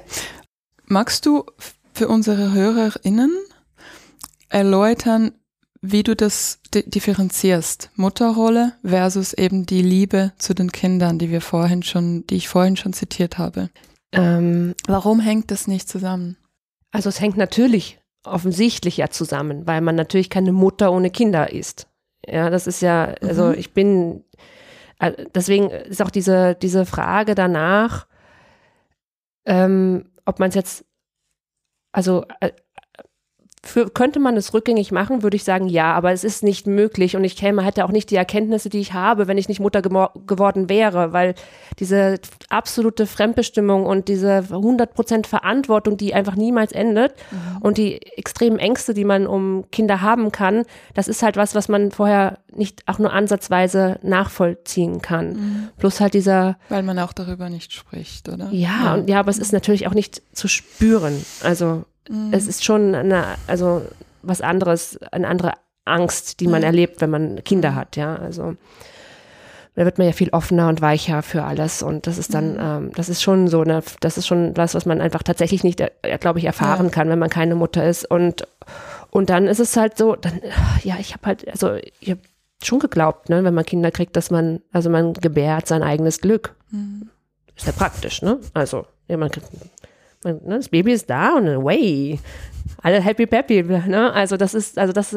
[0.85, 1.45] Magst du
[1.93, 3.33] für unsere HörerInnen
[4.49, 5.33] erläutern,
[5.91, 11.83] wie du das differenzierst, Mutterrolle versus eben die Liebe zu den Kindern, die wir vorhin
[11.83, 13.71] schon, die ich vorhin schon zitiert habe.
[14.13, 16.37] Ähm, Warum hängt das nicht zusammen?
[16.91, 21.89] Also es hängt natürlich offensichtlich ja zusammen, weil man natürlich keine Mutter ohne Kinder ist.
[22.27, 23.55] Ja, das ist ja, also mhm.
[23.55, 24.25] ich bin,
[24.99, 28.07] äh, deswegen ist auch diese, diese Frage danach,
[29.45, 30.85] ähm, ob man es jetzt,
[31.93, 32.51] also äh,
[33.67, 37.17] für, könnte man es rückgängig machen, würde ich sagen, ja, aber es ist nicht möglich
[37.17, 39.83] und ich käme, hätte auch nicht die Erkenntnisse, die ich habe, wenn ich nicht Mutter
[39.83, 41.35] geworden wäre, weil
[41.79, 47.63] diese absolute Fremdbestimmung und diese 100% Verantwortung, die einfach niemals endet mhm.
[47.63, 50.65] und die extremen Ängste, die man um Kinder haben kann,
[50.95, 55.29] das ist halt was, was man vorher nicht auch nur ansatzweise nachvollziehen kann.
[55.29, 55.69] Mhm.
[55.79, 56.57] Plus halt dieser.
[56.69, 58.49] Weil man auch darüber nicht spricht, oder?
[58.51, 58.95] Ja, ja.
[58.95, 61.25] Und, ja aber es ist natürlich auch nicht zu spüren.
[61.43, 62.33] Also, Mhm.
[62.33, 63.83] Es ist schon eine, also
[64.23, 65.53] was anderes, eine andere
[65.85, 66.67] Angst, die man mhm.
[66.67, 68.17] erlebt, wenn man Kinder hat, ja.
[68.17, 68.57] Also
[69.75, 72.61] da wird man ja viel offener und weicher für alles und das ist dann, mhm.
[72.61, 75.81] ähm, das ist schon so, ne, das ist schon was, was man einfach tatsächlich nicht,
[75.81, 76.93] äh, glaube ich, erfahren ja.
[76.93, 78.47] kann, wenn man keine Mutter ist und
[79.11, 80.41] und dann ist es halt so, dann,
[80.83, 82.21] ja, ich habe halt, also ich habe
[82.63, 86.55] schon geglaubt, ne, wenn man Kinder kriegt, dass man, also man gebärt sein eigenes Glück.
[86.71, 87.11] Mhm.
[87.55, 88.39] Ist ja praktisch, ne?
[88.53, 89.71] Also, ja, man, man,
[90.33, 92.19] ne, das Baby ist da und away.
[92.83, 94.13] Alle happy peppy, ne?
[94.13, 95.17] Also das ist, also das,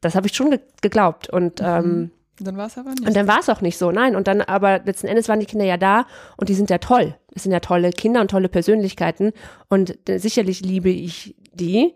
[0.00, 1.28] das habe ich schon ge geglaubt.
[1.30, 1.66] Und Mhm.
[1.66, 3.06] ähm, Dann war es aber nicht.
[3.06, 4.14] und dann war es auch nicht so, nein.
[4.16, 7.14] Und dann, aber letzten Endes waren die Kinder ja da und die sind ja toll.
[7.34, 9.32] Es sind ja tolle Kinder und tolle Persönlichkeiten.
[9.68, 11.94] Und äh, sicherlich liebe ich die.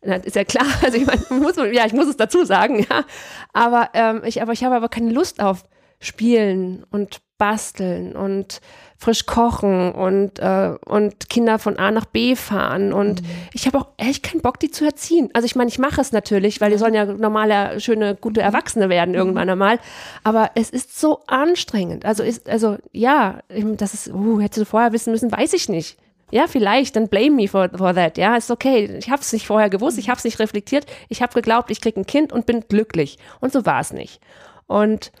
[0.00, 0.66] Das ist ja klar.
[0.82, 3.04] Also ich meine, muss, ja, ich muss es dazu sagen, ja.
[3.52, 5.64] Aber ähm, ich, aber ich habe aber keine Lust auf
[6.00, 8.60] Spielen und Basteln und
[8.98, 12.92] frisch kochen und, äh, und Kinder von A nach B fahren.
[12.92, 13.22] Und
[13.54, 15.30] ich habe auch echt keinen Bock, die zu erziehen.
[15.34, 18.88] Also ich meine, ich mache es natürlich, weil die sollen ja normale, schöne, gute Erwachsene
[18.88, 19.78] werden irgendwann einmal.
[20.24, 22.04] Aber es ist so anstrengend.
[22.04, 25.96] Also ist, also ja, das ist, uh, hättest du vorher wissen müssen, weiß ich nicht.
[26.30, 28.18] Ja, vielleicht, dann blame me for, for that.
[28.18, 28.96] Ja, ist okay.
[28.98, 30.86] Ich habe es nicht vorher gewusst, ich habe es nicht reflektiert.
[31.08, 33.16] Ich habe geglaubt, ich kriege ein Kind und bin glücklich.
[33.40, 34.20] Und so war es nicht.
[34.66, 35.12] Und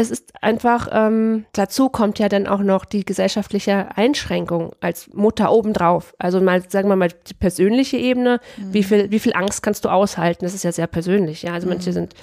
[0.00, 5.50] es ist einfach, ähm, dazu kommt ja dann auch noch die gesellschaftliche Einschränkung als Mutter
[5.50, 6.14] obendrauf.
[6.18, 9.88] Also mal, sagen wir mal, die persönliche Ebene, wie viel, wie viel Angst kannst du
[9.88, 10.44] aushalten?
[10.44, 11.52] Das ist ja sehr persönlich, ja.
[11.52, 12.14] Also manche sind,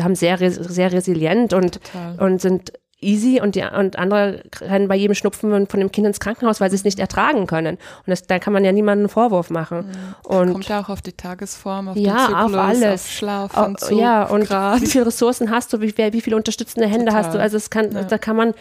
[0.00, 2.18] haben sehr, sehr resilient und, Total.
[2.18, 2.72] und sind
[3.02, 6.68] easy und die, und andere rennen bei jedem Schnupfen von dem Kind ins Krankenhaus, weil
[6.70, 7.76] sie es nicht ertragen können.
[7.76, 9.86] Und das, da kann man ja niemanden einen Vorwurf machen.
[10.24, 13.02] Und Kommt ja auch auf die Tagesform, auf ja, den auf Zyklus, alles.
[13.04, 14.80] auf Schlaf, Au- Entzug, ja, und Grad.
[14.82, 17.32] wie viele Ressourcen hast du, wie, wie viele unterstützende Hände hast du?
[17.32, 17.42] Total.
[17.42, 18.02] Also es kann, Ja.
[18.02, 18.08] Mhm.
[18.08, 18.54] da kann man,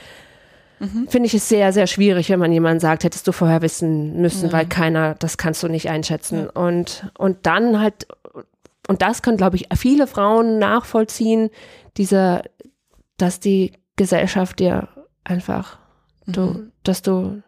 [1.10, 4.54] finde ich es sehr, sehr schwierig, wenn man jemanden sagt, hättest du vorher wissen müssen,
[4.54, 6.50] weil keiner, das kannst du nicht einschätzen.
[6.50, 8.08] Und, und dann halt,
[8.88, 11.50] und das können, glaube ich, viele Frauen nachvollziehen,
[11.98, 12.44] dieser,
[13.18, 14.88] dass die Gesellschaft dir
[15.24, 15.78] einfach,
[16.26, 16.72] du, Mhm.
[16.84, 17.44] dass du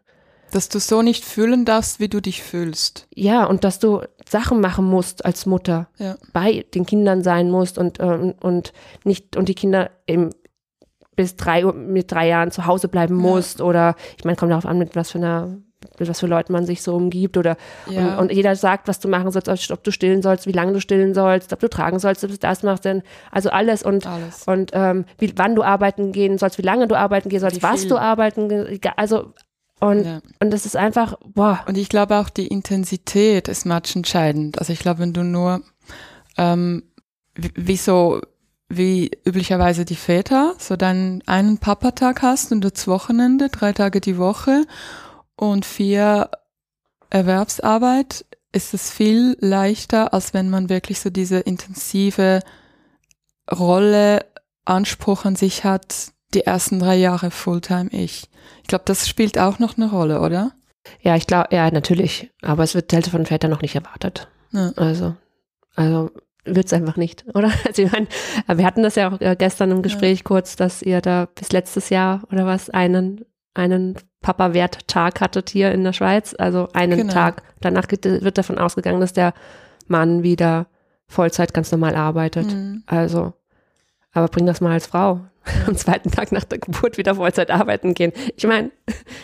[0.52, 3.08] Dass du so nicht fühlen darfst, wie du dich fühlst.
[3.16, 6.18] ja, und dass du Sachen machen musst als Mutter, Ja.
[6.34, 8.74] bei den Kindern sein musst und, ähm, und
[9.06, 10.32] nicht, und die Kinder eben
[11.16, 13.22] bis drei, mit drei Jahren zu Hause bleiben Ja.
[13.22, 15.58] musst oder, ich meine, kommt darauf an, mit was für einer,
[16.00, 17.58] mit was für Leuten man sich so umgibt oder,
[17.88, 18.14] Ja.
[18.14, 20.82] und, und jeder sagt, was du machen sollst, ob du stillen sollst, wie lange du
[20.82, 24.44] stillen sollst, ob du tragen sollst, ob du das machst, denn, also alles und, Alles.
[24.46, 27.88] und ähm, wie, wann du arbeiten gehen sollst, wie lange du arbeiten gehen sollst, was
[27.88, 29.34] du arbeiten, also,
[29.80, 30.22] und, Ja.
[30.40, 34.60] und das ist einfach, boah, Und ich glaube auch die Intensität ist matchentscheidend.
[34.60, 35.62] Also ich glaube, wenn du nur
[36.38, 36.84] ähm,
[37.36, 38.22] wie, wie so
[38.74, 44.18] wie üblicherweise die Väter, so dann einen Papatag hast und das Wochenende, drei Tage die
[44.18, 44.64] Woche
[45.42, 46.30] und vier
[47.10, 52.42] Erwerbsarbeit, ist es viel leichter, als wenn man wirklich so diese intensive
[53.52, 54.26] Rolle,
[54.66, 58.30] Anspruch an sich hat, die ersten drei Jahre Fulltime ich.
[58.62, 60.52] Ich glaube, das spielt auch noch eine Rolle, oder?
[61.02, 62.30] Ja, ich glaube, ja, natürlich.
[62.44, 64.28] Aber es wird halt von Vätern noch nicht erwartet.
[64.52, 64.72] Ja.
[64.76, 65.16] Also,
[65.76, 66.12] also
[66.46, 67.52] wird es einfach nicht, oder?
[67.68, 68.08] Also ich meine,
[68.48, 71.90] wir hatten das ja auch äh, gestern im Gespräch kurz, dass ihr da bis letztes
[71.90, 77.14] Jahr oder was einen einen Papa-Wert-Tag hattet hier in der Schweiz, also einen Genau.
[77.14, 77.44] Tag.
[77.60, 79.34] Danach wird davon ausgegangen, dass der
[79.88, 80.68] Mann wieder
[81.08, 82.48] Vollzeit ganz normal arbeitet.
[82.54, 82.84] Mhm.
[82.86, 83.34] Also,
[84.14, 85.22] aber bring das mal als Frau.
[85.68, 88.14] Am zweiten Tag nach der Geburt wieder Vollzeit arbeiten gehen.
[88.38, 88.72] Ich meine,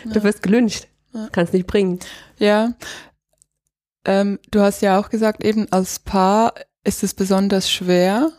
[0.04, 0.22] du Ja.
[0.24, 0.88] wirst gelünscht.
[1.14, 1.28] Ja.
[1.32, 2.00] Kannst nicht bringen.
[2.38, 2.74] Ja.
[4.04, 6.54] Ähm, du hast ja auch gesagt, eben als Paar
[6.84, 8.30] ist es besonders schwer,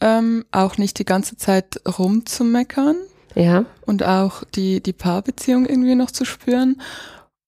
[0.00, 2.96] ähm, auch nicht die ganze Zeit rumzumeckern
[3.38, 3.64] Ja.
[3.86, 6.80] und auch die, die Paarbeziehung irgendwie noch zu spüren.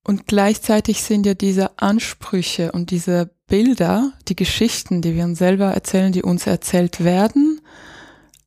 [0.05, 5.66] Und gleichzeitig sind ja diese Ansprüche und diese Bilder, die Geschichten, die wir uns selber
[5.66, 7.61] erzählen, die uns erzählt werden,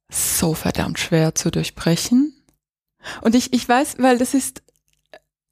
[0.10, 2.34] so verdammt schwer zu durchbrechen.
[3.22, 4.64] Und ich, ich weiß, weil das ist,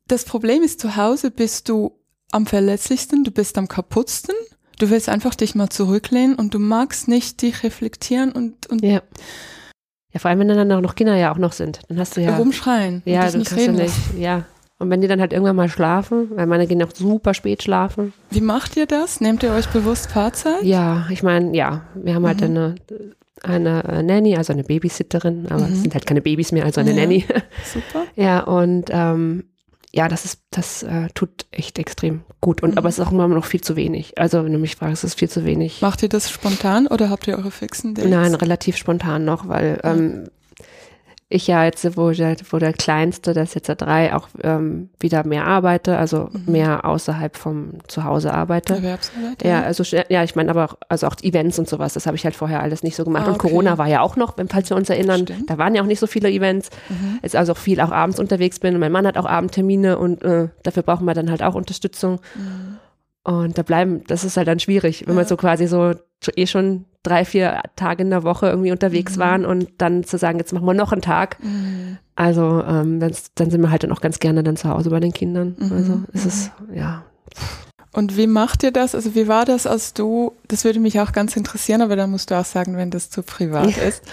[0.07, 1.99] das Problem ist, zu Hause bist du
[2.31, 4.35] am verletzlichsten, du bist am kaputtsten.
[4.79, 9.03] Du willst einfach dich mal zurücklehnen und du magst nicht dich reflektieren und, und Ja.
[10.13, 11.79] Ja, vor allem, wenn dann auch noch Kinder ja auch noch sind.
[11.87, 12.35] Dann hast du ja.
[12.35, 13.01] rumschreien.
[13.05, 13.93] ja, du nicht kannst ja nicht.
[14.17, 14.43] Ja.
[14.79, 18.13] Und wenn die dann halt irgendwann mal schlafen, weil meine gehen auch super spät schlafen.
[18.31, 19.21] Wie macht ihr das?
[19.21, 20.63] Nehmt ihr euch bewusst Paarzeit?
[20.63, 22.47] Ja, ich meine, ja, wir haben halt Mhm.
[22.47, 22.75] eine,
[23.43, 25.73] eine äh, Nanny, also eine Babysitterin, aber Mhm.
[25.73, 26.95] es sind halt keine Babys mehr, also eine Ja.
[27.01, 27.25] Nanny.
[27.63, 28.05] Super.
[28.15, 29.43] ja, und ähm,
[29.93, 32.63] ja, das ist, das äh, tut echt extrem gut.
[32.63, 32.77] Und Mhm.
[32.77, 34.17] aber es ist auch immer noch viel zu wenig.
[34.17, 35.81] Also, wenn du mich fragst, ist es viel zu wenig.
[35.81, 38.09] Macht ihr das spontan oder habt ihr eure fixen Dates?
[38.09, 40.29] Nein, relativ spontan noch, weil ähm,
[41.31, 44.89] ich ja jetzt, wo der, wo der Kleinste, der ist jetzt ja drei, auch ähm,
[44.99, 46.51] wieder mehr arbeite, also Mhm.
[46.51, 48.75] mehr außerhalb vom Zuhause arbeite.
[48.75, 49.43] Erwerbsarbeit?
[49.43, 52.25] Ja, also ja, ich meine, aber auch, also auch Events und sowas, das habe ich
[52.25, 53.23] halt vorher alles nicht so gemacht.
[53.25, 53.49] Ah, Und okay.
[53.49, 55.49] Corona war ja auch noch, wenn- falls wir uns erinnern, Stimmt.
[55.49, 56.69] da waren ja auch nicht so viele Events.
[56.89, 57.19] Mhm.
[57.21, 60.23] Jetzt also auch viel auch abends unterwegs bin und mein Mann hat auch Abendtermine und
[60.23, 62.19] äh, dafür brauchen wir dann halt auch Unterstützung.
[62.35, 62.77] Mhm.
[63.23, 65.21] Und da bleiben, das ist halt dann schwierig, wenn Ja.
[65.21, 65.93] man so quasi so
[66.35, 69.19] eh schon drei, vier Tage in der Woche irgendwie unterwegs Mhm.
[69.21, 71.37] waren und dann zu sagen, jetzt machen wir noch einen Tag.
[72.15, 74.99] Also ähm, dann, dann sind wir halt dann auch ganz gerne dann zu Hause bei
[74.99, 75.55] den Kindern.
[75.57, 75.71] Mhm.
[75.71, 77.03] Also es ist, ja.
[77.93, 78.95] Und wie macht ihr das?
[78.95, 82.31] Also wie war das, als du, das würde mich auch ganz interessieren, aber da musst
[82.31, 84.03] du auch sagen, wenn das zu privat ist,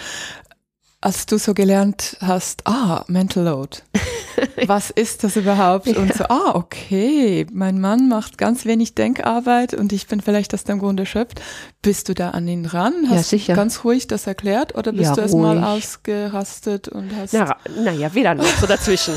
[1.01, 3.78] als du so gelernt hast, ah, Mental Load.
[4.66, 5.88] Was ist das überhaupt?
[5.88, 10.64] Und so, ah, okay, mein Mann macht ganz wenig Denkarbeit und ich bin vielleicht aus
[10.64, 11.40] dem Grund erschöpft.
[11.82, 12.94] Bist du da an ihn ran?
[13.09, 13.53] Hast Ja, sicher.
[13.53, 18.14] du ganz ruhig das erklärt oder bist Ja, du erstmal ausgerastet und hast Na, naja,
[18.14, 19.14] weder noch, so dazwischen.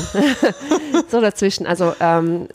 [1.08, 1.66] so dazwischen.
[1.66, 2.48] Also ähm,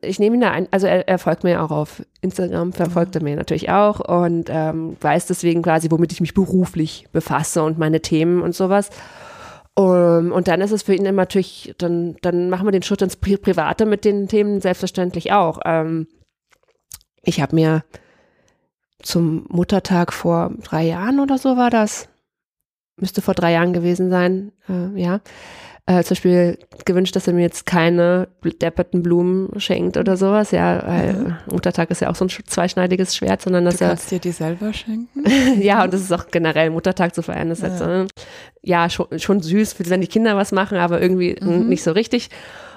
[0.00, 3.22] ich nehme ihn da ein, also er, er folgt mir auch auf Instagram, verfolgt er
[3.22, 8.00] mir natürlich auch und ähm, weiß deswegen quasi, womit ich mich beruflich befasse und meine
[8.00, 8.90] Themen und sowas.
[9.76, 13.02] Um, und dann ist es für ihn immer natürlich, dann, dann machen wir den Schritt
[13.02, 15.58] ins Pri Private mit den Themen selbstverständlich auch.
[15.64, 16.06] Ähm,
[17.22, 17.84] ich habe mir
[19.02, 22.08] zum Muttertag vor drei Jahren oder so war das,
[22.96, 25.20] müsste vor drei Jahren gewesen sein, äh, ja,
[25.86, 30.82] äh, zum Beispiel gewünscht, dass er mir jetzt keine depperten Blumen schenkt oder sowas, ja,
[30.86, 31.36] weil Mhm.
[31.52, 34.18] Muttertag ist ja auch so ein sch- zweischneidiges Schwert, sondern dass du er kannst dir
[34.18, 35.24] die selber schenken?
[35.60, 37.50] ja, und das ist auch generell Muttertag zu feiern.
[37.50, 38.06] Das ist halt so, ne?
[38.62, 41.68] ja, schon, schon süß, wenn die Kinder was machen, aber irgendwie Mhm.
[41.68, 42.30] nicht so richtig.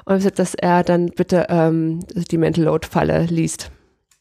[0.04, 2.00] Und dass er dann bitte ähm,
[2.32, 3.72] die Mental Load Falle liest.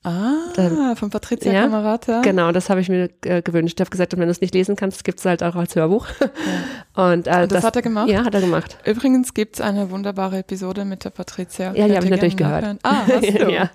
[0.06, 2.20] Ah, von Patricia Ja, Kamerata.
[2.22, 3.74] Genau, das habe ich mir äh, gewünscht.
[3.78, 6.06] Ich habe gesagt, wenn du es nicht lesen kannst, gibt es halt auch als Hörbuch.
[6.94, 8.08] Und, äh, Und das, hat er gemacht?
[8.08, 8.78] Ja, hat er gemacht.
[8.84, 11.74] Übrigens gibt es eine wunderbare Episode mit der Patricia.
[11.74, 12.62] Ja, die habe ich natürlich gehört.
[12.62, 12.78] nachhören?
[12.84, 13.50] Ah, hast du?
[13.50, 13.70] ja,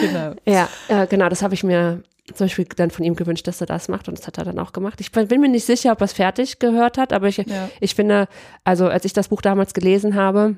[0.00, 0.34] Genau.
[0.46, 2.02] ja äh, genau, das habe ich mir
[2.34, 4.58] zum Beispiel dann von ihm gewünscht, dass er das macht und das hat er dann
[4.58, 5.00] auch gemacht.
[5.00, 7.68] Ich bin bin mir nicht sicher, ob er es fertig gehört hat, aber ich, Ja.
[7.80, 8.26] ich finde,
[8.64, 10.56] also als ich das Buch damals gelesen habe,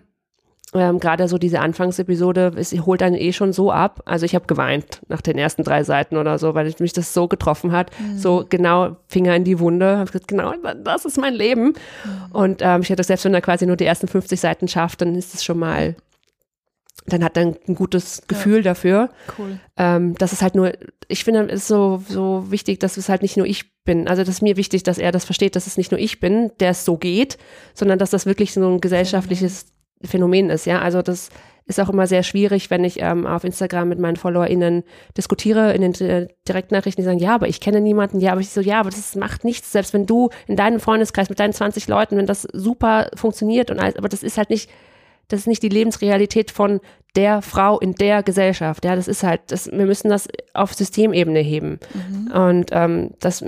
[0.75, 4.03] ähm, gerade so diese Anfangsepisode, es holt einen eh schon so ab.
[4.07, 7.29] Also ich habe geweint nach den ersten drei Seiten oder so, weil mich das so
[7.29, 7.91] getroffen hat.
[8.01, 8.19] Mhm.
[8.19, 9.99] So genau Finger in die Wunde.
[9.99, 10.53] Habe gesagt, genau,
[10.83, 11.67] das ist mein Leben.
[11.67, 12.33] Mhm.
[12.33, 15.15] Und ähm, ich hätte selbst wenn er quasi nur die ersten 50 Seiten schafft, dann
[15.15, 15.95] ist es schon mal,
[17.07, 19.11] dann hat er ein gutes Gefühl dafür.
[19.39, 19.61] Cool.
[19.77, 20.73] Ähm, das ist halt nur,
[21.07, 24.09] ich finde, es ist so, so wichtig, dass es halt nicht nur ich bin.
[24.09, 26.51] Also das ist mir wichtig, dass er das versteht, dass es nicht nur ich bin,
[26.59, 27.39] der es so geht,
[27.75, 29.67] sondern dass das wirklich so ein gesellschaftliches
[30.03, 30.67] Phänomen ist.
[30.67, 31.31] Ja, also das
[31.67, 34.85] ist auch immer sehr schwierig, wenn ich ähm, auf Instagram mit meinen FollowerInnen
[35.17, 38.51] diskutiere, in den äh, Direktnachrichten, die sagen, ja, aber ich kenne niemanden, ja, aber ich
[38.51, 41.89] so, ja, aber das macht nichts, selbst wenn du in deinem Freundeskreis mit deinen 20
[41.89, 44.69] Leuten, wenn das super funktioniert und alles, aber das ist halt nicht,
[45.29, 46.81] das ist nicht die Lebensrealität von
[47.17, 48.85] der Frau in der Gesellschaft.
[48.85, 51.79] Ja, das ist halt, das, wir müssen das auf Systemebene heben.
[52.35, 53.45] Und ähm, das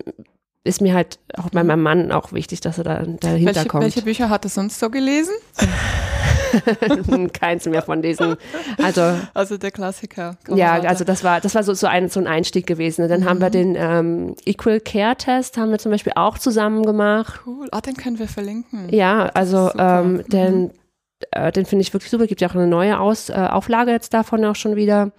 [0.66, 3.84] ist mir halt auch bei meinem Mann auch wichtig, dass er da dahinter Welche, kommt.
[3.84, 5.34] welche Bücher hat er sonst so gelesen?
[7.32, 8.36] Keins mehr von diesen.
[8.82, 9.02] Also
[9.34, 10.36] Also der Klassiker.
[10.48, 10.88] ja, Kamerata.
[10.88, 13.08] also das war das war so, so ein so ein Einstieg gewesen.
[13.08, 17.40] Dann haben wir den ähm, Equal Care Test haben wir zum Beispiel auch zusammen gemacht.
[17.46, 17.68] Cool.
[17.72, 18.88] Ah, den können wir verlinken.
[18.90, 20.22] Ja, also ähm, Mhm.
[20.28, 20.70] den,
[21.32, 22.26] äh, den finde ich wirklich super.
[22.26, 25.12] Gibt ja auch eine neue Aus, äh, Auflage jetzt davon auch schon wieder.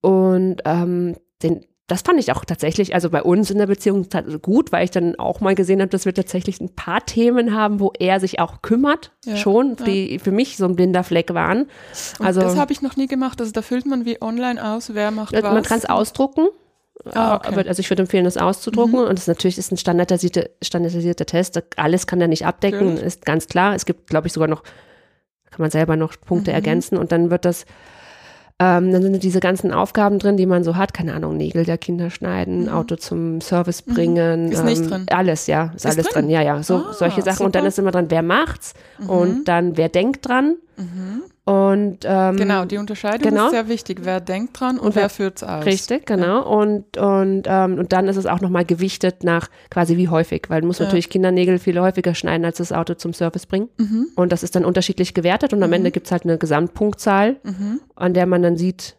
[0.00, 4.22] Und ähm, den, das fand ich auch tatsächlich, also bei uns in der Beziehung ta-
[4.22, 7.80] gut, weil ich dann auch mal gesehen habe, dass wir tatsächlich ein paar Themen haben,
[7.80, 9.84] wo er sich auch kümmert, Ja, schon, ja.
[9.84, 11.62] die für mich so ein blinder Fleck waren.
[12.18, 13.40] Und Also das habe ich noch nie gemacht.
[13.40, 15.42] Also da füllt man wie online aus, wer macht was.
[15.42, 16.46] man kann es ausdrucken.
[17.14, 17.48] Ah, okay.
[17.48, 19.00] Aber, also ich würde empfehlen, das auszudrucken.
[19.00, 21.60] Und es natürlich ist ein standardisierte, standardisierter Test.
[21.76, 23.02] Alles kann er nicht abdecken, Natürlich.
[23.02, 23.74] ist ganz klar.
[23.74, 24.62] Es gibt, glaube ich, sogar noch,
[25.50, 26.54] kann man selber noch Punkte Mhm.
[26.54, 27.66] ergänzen und dann wird das,
[28.62, 30.94] ähm, dann sind diese ganzen Aufgaben drin, die man so hat.
[30.94, 34.46] Keine Ahnung, Nägel der Kinder schneiden, Auto zum Service bringen.
[34.46, 34.52] Mhm.
[34.52, 35.06] Ist nicht drin?
[35.10, 35.72] Alles, ja.
[35.74, 36.22] Ist, Ist alles drin?
[36.26, 36.30] drin?
[36.30, 36.62] Ja, ja.
[36.62, 37.44] So, Ah, solche Sachen.
[37.44, 37.68] Und dann super.
[37.68, 38.74] ist immer dran, wer macht's
[39.06, 40.56] und dann wer denkt dran.
[40.82, 41.22] Mhm.
[41.44, 43.46] Und ähm, Genau, die Unterscheidung genau.
[43.46, 44.00] ist sehr wichtig.
[44.02, 45.64] Wer denkt dran und, Und wer wer- führt es aus.
[45.64, 46.48] Richtig, genau.
[46.48, 50.60] Und, und, ähm, und dann ist es auch nochmal gewichtet nach quasi wie häufig, weil
[50.60, 50.86] du musst Ja.
[50.86, 53.70] natürlich Kindernägel viel häufiger schneiden, als das Auto zum Service bringt.
[53.80, 54.06] Mhm.
[54.14, 57.80] Und das ist dann unterschiedlich gewertet und am Ende gibt es halt eine Gesamtpunktzahl, Mhm.
[57.96, 58.96] an der man dann sieht,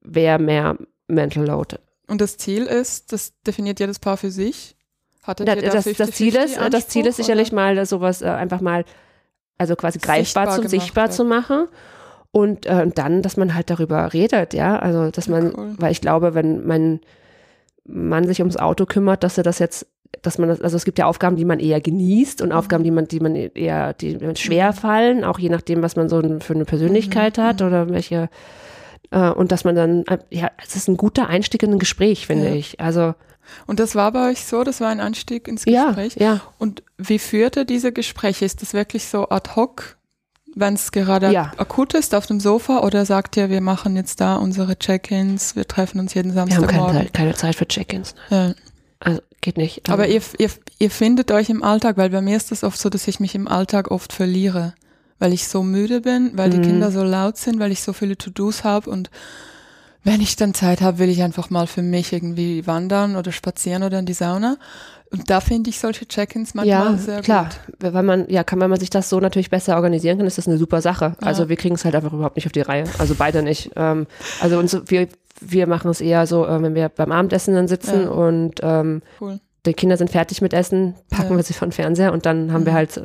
[0.00, 0.76] wer mehr
[1.08, 1.76] Mental Load.
[2.08, 4.76] Und das Ziel ist, das definiert jedes Paar für sich.
[5.22, 8.20] Hattet Das, ihr da das, das, Ziel ist, das Ziel ist sicherlich mal äh, sowas
[8.20, 8.84] äh, einfach mal,
[9.58, 11.12] also quasi greifbar Sichtbar gemacht sichtbar wird.
[11.14, 11.66] zu machen.
[12.32, 14.78] Und, äh, und dann, dass man halt darüber redet, ja.
[14.78, 15.74] Also, dass Ja, man, cool.
[15.78, 17.00] weil ich glaube, wenn mein
[17.86, 19.86] Mann sich ums Auto kümmert, dass er das jetzt,
[20.22, 22.46] dass man das, also es gibt ja Aufgaben, die man eher genießt Mhm.
[22.46, 26.08] und Aufgaben, die man, die man eher, die schwer fallen, auch je nachdem, was man
[26.08, 28.28] so für eine Persönlichkeit Mhm, hat oder welche,
[29.10, 32.26] äh, und dass man dann, äh, ja, es ist ein guter Einstieg in ein Gespräch,
[32.26, 32.54] finde Ja.
[32.54, 32.80] ich.
[32.80, 33.14] Also,
[33.66, 36.16] Und das war bei euch so, das war ein Anstieg ins ja, Gespräch.
[36.18, 36.40] ja.
[36.58, 38.44] Und wie führt ihr diese Gespräche?
[38.44, 39.96] Ist das wirklich so ad hoc?
[40.56, 41.50] wenn es gerade Ja.
[41.56, 45.66] akut ist, auf dem Sofa oder sagt ihr, wir machen jetzt da unsere Check-ins, wir
[45.66, 46.96] treffen uns jeden Wir haben keine Samstagmorgen?
[47.02, 48.14] Zeit, keine Zeit für Check-ins.
[48.30, 48.54] Ja.
[49.00, 49.90] Also geht nicht.
[49.90, 52.88] Aber ihr, ihr, ihr findet euch im Alltag, weil bei mir ist es oft so,
[52.88, 54.74] dass ich mich im Alltag oft verliere,
[55.18, 56.62] weil ich so müde bin, weil die Mhm.
[56.62, 59.10] Kinder so laut sind, weil ich so viele To-Dos habe und
[60.04, 63.82] wenn ich dann Zeit habe, will ich einfach mal für mich irgendwie wandern oder spazieren
[63.82, 64.56] oder in die Sauna.
[65.10, 67.48] Und da finde ich solche Check-ins manchmal ja, sehr klar.
[67.80, 67.92] gut.
[67.94, 70.48] Weil man, ja, kann, wenn man sich das so natürlich besser organisieren kann, ist das
[70.48, 71.16] eine super Sache.
[71.20, 71.26] Ja.
[71.26, 72.84] Also wir kriegen es halt einfach überhaupt nicht auf die Reihe.
[72.98, 73.70] Also beide nicht.
[73.76, 74.06] Ähm,
[74.40, 75.06] also uns, wir,
[75.40, 78.08] wir machen es eher so, äh, wenn wir beim Abendessen dann sitzen Ja.
[78.08, 81.36] und ähm, Cool, die Kinder sind fertig mit Essen, packen Ja.
[81.36, 82.76] wir sie von Fernseher und dann haben wir Mhm.
[82.76, 83.00] halt,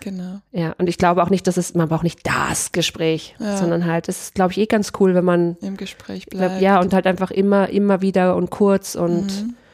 [0.00, 0.40] genau.
[0.52, 3.56] ja, und ich glaube auch nicht, dass es, man braucht nicht das Gespräch, Ja.
[3.56, 6.62] sondern halt, es ist, glaube ich, eh ganz cool, wenn man, Im Gespräch glaub, bleibt.
[6.62, 9.26] ja, und halt einfach immer, immer wieder und kurz und,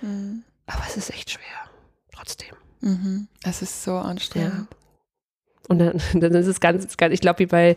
[0.02, 0.08] Mhm.
[0.08, 0.42] Mhm.
[0.66, 1.42] aber es ist echt schwer,
[2.14, 2.54] trotzdem.
[2.80, 3.28] Mhm.
[3.44, 4.66] Es ist so anstrengend.
[5.68, 7.76] Und dann, dann ist es ganz, ganz ich glaube, wie bei,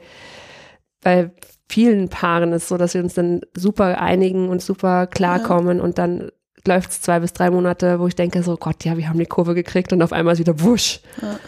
[1.02, 1.32] bei
[1.70, 6.32] vielen Paaren ist so, dass wir uns dann super einigen und super klarkommen und dann
[6.68, 9.26] läuft es zwei bis drei Monate, wo ich denke so, Gott, ja, wir haben die
[9.26, 11.00] Kurve gekriegt und auf einmal ist wieder wusch.
[11.22, 11.40] Ja.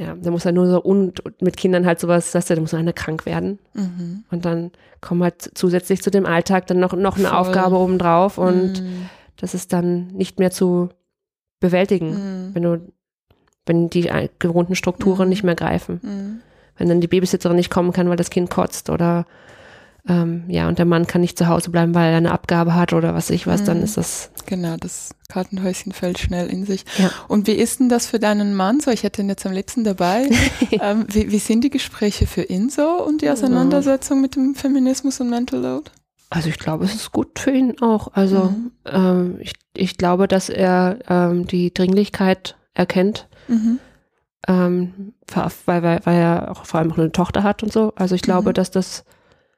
[0.00, 2.72] Ja, da muss er nur so und und mit Kindern halt sowas, dass da muss
[2.72, 4.22] einer krank werden Mhm.
[4.30, 4.70] und dann
[5.00, 7.36] kommen halt zusätzlich zu dem Alltag dann noch, noch eine Voll.
[7.36, 9.08] Aufgabe obendrauf und Mhm.
[9.36, 10.90] das ist dann nicht mehr zu
[11.60, 12.54] bewältigen, Mhm.
[12.54, 12.92] wenn du,
[13.66, 15.30] wenn die äh, gewohnten Strukturen Mhm.
[15.30, 16.40] nicht mehr greifen Mhm.
[16.76, 19.26] wenn dann die Babysitterin nicht kommen kann, weil das Kind kotzt oder
[20.08, 22.92] ähm, ja, und der Mann kann nicht zu Hause bleiben, weil er eine Abgabe hat
[22.94, 23.84] oder was ich was, dann Mhm.
[23.84, 26.84] ist das, Genau, das Kartenhäuschen fällt schnell in sich.
[26.96, 27.10] Ja.
[27.28, 28.90] Und wie ist denn das für deinen Mann so?
[28.90, 30.30] Ich hätte ihn jetzt am liebsten dabei.
[30.80, 35.20] ähm, wie, wie sind die Gespräche für ihn so und die Auseinandersetzung mit dem Feminismus
[35.20, 35.90] und Mental Load?
[36.30, 38.08] also ich glaube, es ist gut für ihn auch.
[38.12, 38.70] Also Mhm.
[38.86, 43.78] ähm, ich, ich glaube, dass er ähm, die Dringlichkeit erkennt, Mhm.
[44.46, 45.12] ähm,
[45.66, 47.92] weil, weil, weil er auch vor allem auch eine Tochter hat und so.
[47.96, 48.54] Also ich glaube, Mhm.
[48.54, 49.04] dass das,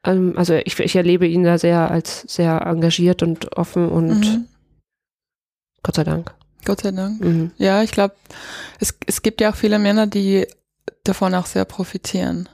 [0.05, 4.46] ähm, also ich, ich erlebe ihn da sehr als sehr engagiert und offen und Mhm.
[5.82, 6.34] Gott sei Dank.
[6.64, 7.20] Gott sei Dank.
[7.20, 7.53] Mhm.
[7.57, 8.14] Ja, ich glaube,
[8.80, 10.46] es, es gibt ja auch viele Männer, die
[11.05, 12.48] davon auch sehr profitieren.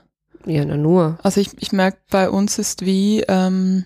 [0.45, 1.19] Ja, na nur.
[1.23, 3.83] Also ich, ich merke, bei uns ist wie, ähm,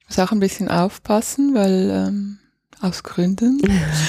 [0.00, 2.38] ich muss auch ein bisschen aufpassen, weil ähm,
[2.80, 3.60] aus Gründen.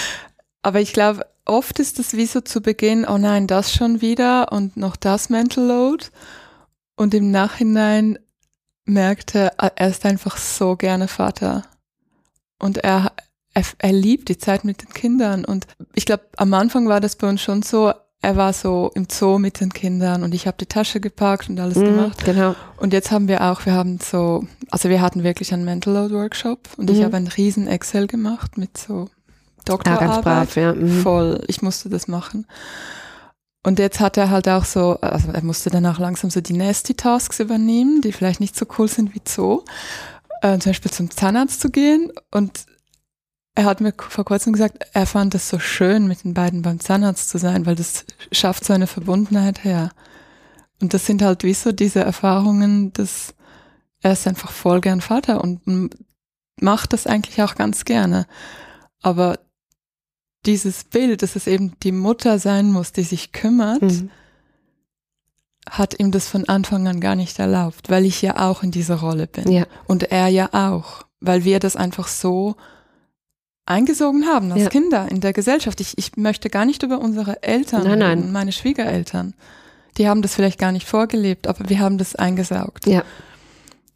[0.63, 4.51] Aber ich glaube, oft ist es wie so zu Beginn, oh nein, das schon wieder
[4.51, 6.05] und noch das Mental Load.
[6.95, 8.17] Und im Nachhinein
[8.88, 11.63] merkt er, er ist einfach so gerne Vater.
[12.59, 13.11] Und er,
[13.53, 15.45] er, er liebt die Zeit mit den Kindern.
[15.45, 19.07] Und ich glaube, am Anfang war das bei uns schon so, er war so im
[19.11, 22.25] Zoo mit den Kindern und ich habe die Tasche gepackt und alles Mhm, gemacht.
[22.25, 22.55] Genau.
[22.77, 26.15] Und jetzt haben wir auch, wir haben so, also wir hatten wirklich einen Mental Load
[26.15, 27.03] Workshop und ich Mhm.
[27.03, 30.09] habe einen riesen Excel gemacht mit so Ja, Doktorarbeit.
[30.09, 30.73] ganz brav, ja.
[30.73, 31.01] Mhm.
[31.03, 32.47] Voll, ich musste das machen.
[33.68, 36.53] Und jetzt hat er halt auch so, also er musste dann auch langsam so die
[36.53, 39.65] Nasty Tasks übernehmen, die vielleicht nicht so cool sind wie Zoo.
[40.41, 42.09] Äh, zum Beispiel zum Zahnarzt zu gehen.
[42.32, 42.65] Und
[43.55, 46.80] er hat mir vor kurzem gesagt, er fand es so schön, mit den beiden beim
[46.80, 49.89] Zahnarzt zu sein, weil das schafft so eine Verbundenheit her.
[50.80, 53.36] Und das sind halt wie so diese Erfahrungen, dass
[54.01, 55.59] er ist einfach voll gern Vater und
[56.61, 58.28] macht das eigentlich auch ganz gerne.
[59.01, 59.39] Aber
[60.45, 64.09] dieses Bild, dass es eben die Mutter sein muss, die sich kümmert, Mhm.
[65.69, 68.95] hat ihm das von Anfang an gar nicht erlaubt, weil ich ja auch in dieser
[68.95, 69.51] Rolle bin.
[69.51, 69.65] Ja.
[69.85, 72.55] Und er ja auch, weil wir das einfach so
[73.65, 74.69] eingesogen haben als Ja.
[74.69, 75.81] Kinder in der Gesellschaft.
[75.81, 78.31] Ich, ich möchte gar nicht über unsere Eltern Nein, nein.
[78.31, 79.33] meine Schwiegereltern.
[79.97, 82.85] Die haben das vielleicht gar nicht vorgelebt, aber wir haben das eingesaugt.
[82.88, 83.03] Ja.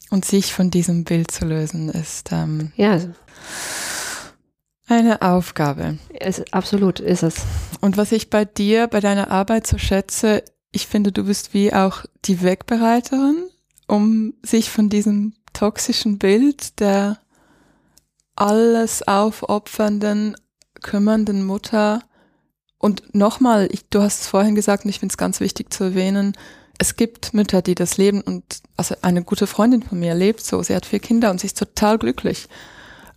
[0.10, 3.00] Und sich von diesem Bild zu lösen, ist ähm, Ja,
[4.92, 5.98] eine Aufgabe.
[6.10, 7.36] es, absolut ist es.
[7.80, 11.74] Und was ich bei dir, bei deiner Arbeit so schätze, ich finde, du bist wie
[11.74, 13.44] auch die Wegbereiterin,
[13.88, 17.20] um sich von diesem toxischen Bild der
[18.36, 20.36] alles aufopfernden,
[20.82, 22.02] kümmernden Mutter
[22.78, 26.36] und nochmal, du hast es vorhin gesagt und ich finde es ganz wichtig zu erwähnen,
[26.80, 28.44] es gibt Mütter, die das leben und
[28.76, 31.60] also eine gute Freundin von mir lebt so, sie hat vier Kinder und sie ist
[31.60, 32.48] total glücklich.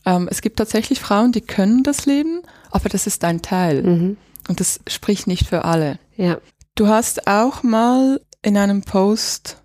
[0.07, 3.83] Ähm, es gibt tatsächlich Frauen, die können das leben, aber das ist ein Teil.
[3.83, 4.17] Mhm.
[4.49, 5.99] Und das spricht nicht für alle.
[6.17, 6.39] Ja.
[6.75, 9.63] Du hast auch mal in einem Post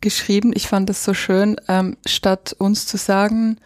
[0.00, 3.58] geschrieben, ich fand das so schön, ähm, statt uns zu sagen,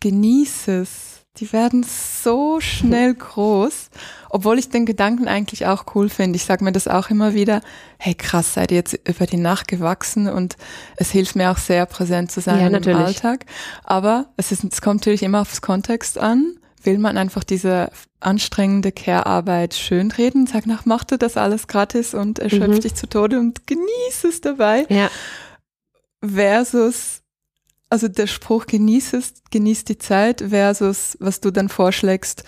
[0.00, 3.90] genieß es, die werden so schnell groß,
[4.30, 6.36] obwohl ich den Gedanken eigentlich auch cool finde.
[6.36, 7.60] Ich sage mir das auch immer wieder,
[7.98, 10.56] hey krass, seid ihr jetzt über die Nacht gewachsen und
[10.96, 12.98] es hilft mir auch sehr präsent zu sein Ja, im natürlich.
[12.98, 13.46] Alltag.
[13.84, 16.54] Aber es, ist, es kommt natürlich immer aufs Kontext an.
[16.82, 22.38] Will man einfach diese anstrengende Care-Arbeit schönreden, sag nach, mach du das alles gratis und
[22.38, 22.80] erschöpf Mhm.
[22.80, 24.86] dich zu Tode und genieß es dabei.
[24.88, 25.08] Ja,
[26.24, 27.22] Versus,
[27.90, 32.44] also der Spruch genieß es, genieß die Zeit versus, was du dann vorschlägst,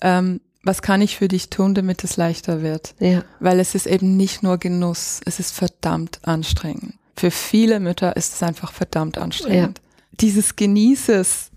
[0.00, 2.94] ähm, was kann ich für dich tun, damit es leichter wird?
[3.00, 6.94] ja, Weil es ist eben nicht nur Genuss, es ist verdammt anstrengend.
[7.16, 9.80] Für viele Mütter ist es einfach verdammt anstrengend.
[10.12, 11.50] Dieses Genießes,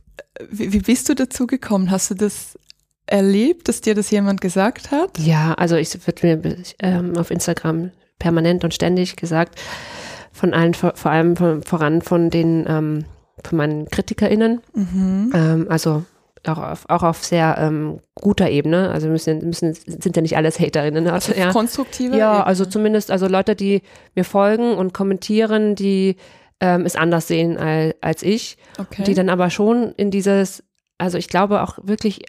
[0.50, 1.92] wie, wie bist du dazu gekommen?
[1.92, 2.58] Hast du das
[3.06, 5.20] erlebt, dass dir das jemand gesagt hat?
[5.20, 5.54] ja.
[5.54, 6.42] Also ich wird mir
[6.80, 9.60] ähm, auf Instagram permanent und ständig gesagt
[10.32, 13.06] von allen, vor, vor allem von, voran von den ähm,
[13.44, 14.62] von meinen KritikerInnen.
[14.74, 15.32] Mhm.
[15.34, 16.04] Ähm, also
[16.48, 18.90] auch auf, auch auf sehr ähm, guter Ebene.
[18.90, 21.08] Also müssen, müssen sind ja nicht alles HaterInnen.
[21.08, 21.52] Also, ja.
[21.52, 22.16] Konstruktiver?
[22.16, 22.46] Ja, Ebene.
[22.46, 23.82] also zumindest, also Leute, die
[24.16, 26.18] mir folgen und kommentieren, die
[26.60, 29.04] ähm, es anders sehen als, als ich, okay.
[29.04, 30.64] die dann aber schon in dieses,
[30.98, 32.22] also ich glaube auch wirklich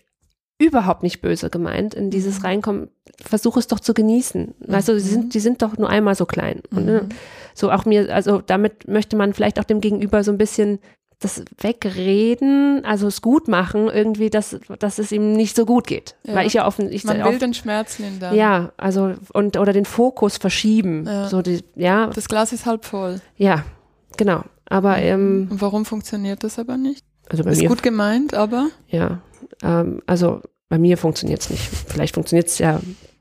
[0.59, 2.45] überhaupt nicht böse gemeint, in dieses Mhm.
[2.47, 2.89] reinkommen,
[3.23, 4.55] versuch es doch zu genießen.
[4.61, 5.09] Weißt du, die Mhm.
[5.09, 6.63] sind, die sind doch nur einmal so klein.
[6.71, 7.09] Und, ne, Mhm.
[7.55, 10.79] so auch mir, also damit möchte man vielleicht auch dem Gegenüber so ein bisschen
[11.19, 16.15] das wegreden, also es gut machen, irgendwie, dass, dass es ihm nicht so gut geht.
[16.25, 16.35] Ja.
[16.35, 18.35] Weil ich ja offen, ich Man oft- will den Schmerz lindern.
[18.35, 21.05] ja, also und oder den Fokus verschieben.
[21.07, 21.29] Ja.
[21.29, 23.21] So die, ja, Das Glas ist halb voll.
[23.37, 23.65] ja,
[24.17, 24.43] genau.
[24.69, 27.05] Aber ähm, Und warum funktioniert das aber nicht?
[27.31, 28.69] also bei Ist mir, gut gemeint, aber.
[28.89, 29.21] ja,
[29.63, 31.63] ähm, also bei mir funktioniert es nicht.
[31.63, 32.81] Vielleicht funktioniert es ja,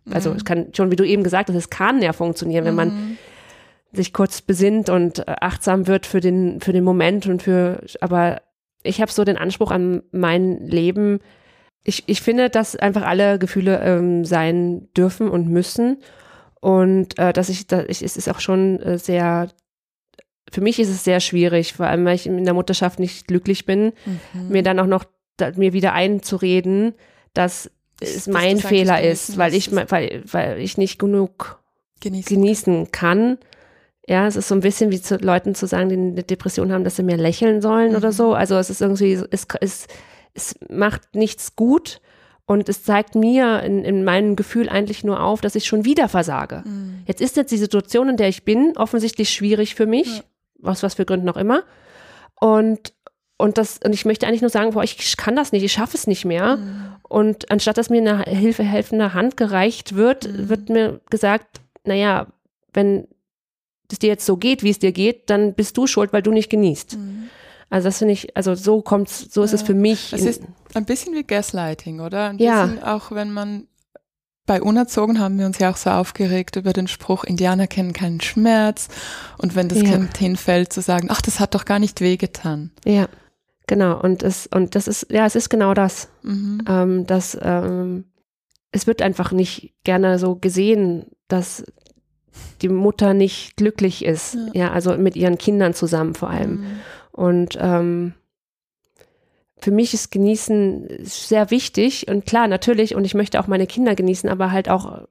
[0.10, 0.36] also Mhm.
[0.38, 3.18] es kann schon, wie du eben gesagt hast, es kann ja funktionieren, wenn man Mhm.
[3.92, 8.42] sich kurz besinnt und äh, achtsam wird für den für den Moment und für, aber
[8.84, 11.20] ich habe so den Anspruch an mein Leben.
[11.84, 15.98] Ich, ich finde, dass einfach alle Gefühle ähm, sein dürfen und müssen
[16.62, 19.50] und äh, dass ich, da, ich, es ist auch schon äh, sehr,
[20.52, 23.66] für mich ist es sehr schwierig, vor allem weil ich in der Mutterschaft nicht glücklich
[23.66, 23.94] bin,
[24.34, 24.50] Mhm.
[24.50, 25.06] mir dann auch noch
[25.56, 26.94] mir wieder einzureden,
[27.34, 27.70] dass
[28.02, 31.60] es mein Fehler ist, weil ich, weil, weil ich nicht genug
[32.02, 32.36] genießen.
[32.36, 33.38] genießen kann.
[34.08, 36.84] Ja, es ist so ein bisschen wie zu Leuten zu sagen, die eine Depression haben,
[36.84, 37.96] dass sie mehr lächeln sollen Mhm.
[37.98, 38.34] oder so.
[38.34, 39.88] Also es ist irgendwie, es, es,
[40.34, 42.02] es macht nichts gut
[42.46, 46.08] und es zeigt mir in, in meinem Gefühl eigentlich nur auf, dass ich schon wieder
[46.10, 46.64] versage.
[46.66, 47.00] Mhm.
[47.08, 50.24] Jetzt ist jetzt die Situation, in der ich bin, offensichtlich schwierig für mich, Ja.
[50.70, 51.64] aus was für Gründen auch immer.
[52.40, 52.94] Und
[53.38, 55.98] und das und ich möchte eigentlich nur sagen, boah, ich kann das nicht, ich schaffe
[55.98, 56.58] es nicht mehr.
[56.58, 56.86] Mhm.
[57.08, 60.50] Und anstatt dass mir eine Hilfe helfende Hand gereicht wird, Mhm.
[60.50, 62.28] wird mir gesagt, naja,
[62.74, 63.08] wenn
[63.92, 66.32] es dir jetzt so geht, wie es dir geht, dann bist du schuld, weil du
[66.32, 66.98] nicht genießt.
[66.98, 67.30] Mhm.
[67.70, 69.68] Also das finde ich, also so kommt's, so ist es Ja.
[69.68, 70.14] für mich.
[70.14, 70.42] Es ist
[70.74, 72.30] ein bisschen wie Gaslighting, oder?
[72.30, 72.66] Ein Ja.
[72.68, 73.68] bisschen auch wenn man
[74.48, 78.22] bei Unerzogen haben wir uns ja auch so aufgeregt über den Spruch, Indianer kennen keinen
[78.22, 78.88] Schmerz.
[79.40, 79.90] Und wenn das Ja.
[79.90, 82.72] Kind hinfällt, zu sagen, ach, das hat doch gar nicht wehgetan.
[82.86, 83.08] ja,
[83.68, 83.99] genau.
[83.99, 86.09] Und es, und das ist, ja, es ist genau das.
[86.24, 86.61] Mhm.
[86.68, 88.05] ähm, dass ähm,
[88.72, 91.63] es wird einfach nicht gerne so gesehen, dass
[92.61, 94.66] die Mutter nicht glücklich ist, Ja.
[94.66, 96.51] ja, also mit ihren Kindern zusammen vor allem.
[96.59, 96.66] Mhm.
[97.11, 98.13] Und ähm,
[99.57, 103.95] für mich ist Genießen sehr wichtig und klar, natürlich, und ich möchte auch meine Kinder
[103.95, 105.07] genießen, aber halt auch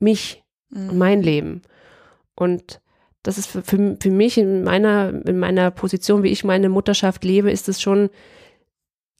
[0.00, 0.42] mich
[0.72, 0.98] und Mhm.
[0.98, 1.62] mein Leben.
[2.34, 2.80] Und
[3.24, 7.24] das ist für, für, für mich in meiner, in meiner Position, wie ich meine Mutterschaft
[7.24, 8.10] lebe, ist es schon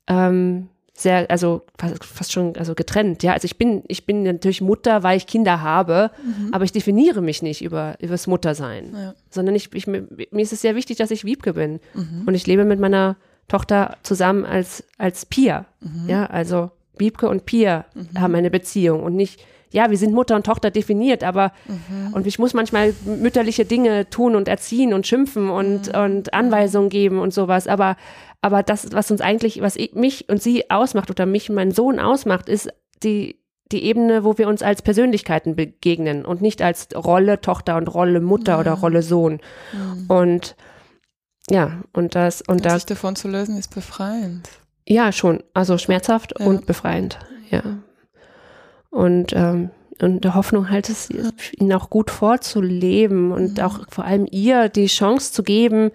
[0.09, 3.23] ähm, sehr, also fast, fast schon also getrennt.
[3.25, 6.51] Ja, also ich bin, ich bin natürlich Mutter, weil ich Kinder habe, Mhm.
[6.55, 9.15] aber ich definiere mich nicht über, über das Muttersein, Ja.
[9.31, 11.81] sondern ich, ich, mir ist es sehr wichtig, dass ich Wiebke bin.
[11.95, 12.23] Mhm.
[12.27, 13.17] Und ich lebe mit meiner
[13.49, 15.67] Tochter zusammen als, als Pia.
[15.81, 16.09] Mhm.
[16.09, 17.87] Ja, also Wiebke und Pia
[18.17, 19.45] haben eine Beziehung und nicht,
[19.75, 22.13] ja, wir sind Mutter und Tochter definiert, aber Mhm.
[22.15, 26.01] und ich muss manchmal mütterliche Dinge tun und erziehen und schimpfen und, Mhm.
[26.01, 27.67] und Anweisungen geben und sowas.
[27.67, 27.97] Aber,
[28.41, 31.73] aber das, was uns eigentlich, was ich, mich und sie ausmacht oder mich und meinen
[31.73, 32.69] Sohn ausmacht, ist
[33.03, 33.41] die,
[33.73, 38.21] die Ebene, wo wir uns als Persönlichkeiten begegnen und nicht als Rolle Tochter und Rolle
[38.21, 39.41] Mutter oder Rolle Sohn.
[39.73, 40.05] Mhm.
[40.09, 40.57] Und
[41.51, 44.49] ja, und das, und Und das, sich davon zu lösen, ist befreiend.
[44.87, 45.43] ja, schon.
[45.53, 46.47] Also schmerzhaft Ja.
[46.47, 47.19] und befreiend.
[47.51, 47.63] Ja.
[48.95, 49.71] Und, ähm,
[50.01, 51.09] und der Hoffnung halt, es
[51.59, 53.65] ihnen auch gut vorzuleben und Mhm.
[53.65, 55.91] auch vor allem ihr die Chance zu geben,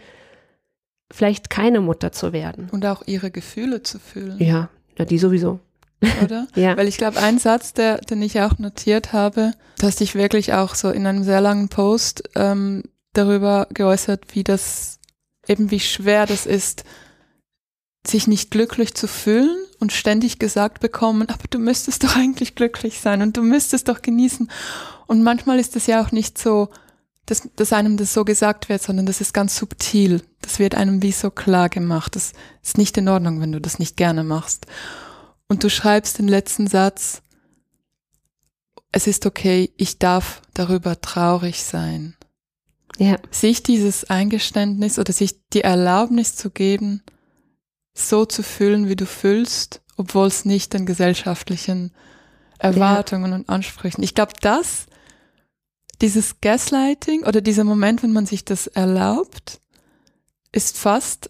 [1.12, 2.70] vielleicht keine Mutter zu werden.
[2.72, 5.60] Und auch ihre Gefühle zu fühlen, Ja, ja die sowieso.
[6.24, 6.47] oder?
[6.56, 6.78] Ja.
[6.78, 10.54] Weil ich glaube, ein Satz, der, den ich auch notiert habe, du hast dich wirklich
[10.54, 12.84] auch so in einem sehr langen Post ähm,
[13.14, 15.00] darüber geäußert, wie das,
[15.47, 16.84] eben wie schwer das ist,
[18.06, 23.00] sich nicht glücklich zu fühlen und ständig gesagt bekommen, aber du müsstest doch eigentlich glücklich
[23.00, 24.50] sein und du müsstest doch genießen.
[25.08, 26.70] Und manchmal ist es ja auch nicht so,
[27.26, 30.24] dass, dass einem das so gesagt wird, sondern das ist ganz subtil.
[30.41, 32.16] Das wird einem wie so klar gemacht.
[32.16, 32.34] Das
[32.64, 34.66] ist nicht in Ordnung, wenn du das nicht gerne machst.
[35.47, 37.22] Und du schreibst den letzten Satz,
[38.91, 42.16] es ist okay, ich darf darüber traurig sein.
[42.97, 43.18] Ja.
[43.32, 47.04] Sich dieses Eingeständnis oder sich die Erlaubnis zu geben,
[48.00, 51.91] so zu fühlen, wie du fühlst, obwohl es nicht den gesellschaftlichen
[52.58, 53.38] Erwartungen ja.
[53.38, 54.04] und Ansprüchen.
[54.04, 54.86] Ich glaube, das,
[56.02, 59.60] dieses Gaslighting oder dieser Moment, wenn man sich das erlaubt,
[60.52, 61.30] ist fast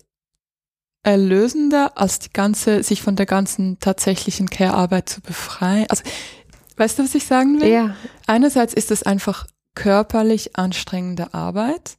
[1.04, 5.86] erlösender, als die ganze, sich von der ganzen tatsächlichen Care-Arbeit zu befreien.
[5.90, 6.04] Also,
[6.78, 7.70] weißt du, was ich sagen will?
[7.70, 7.96] Ja.
[8.28, 11.98] Einerseits ist es einfach körperlich anstrengende Arbeit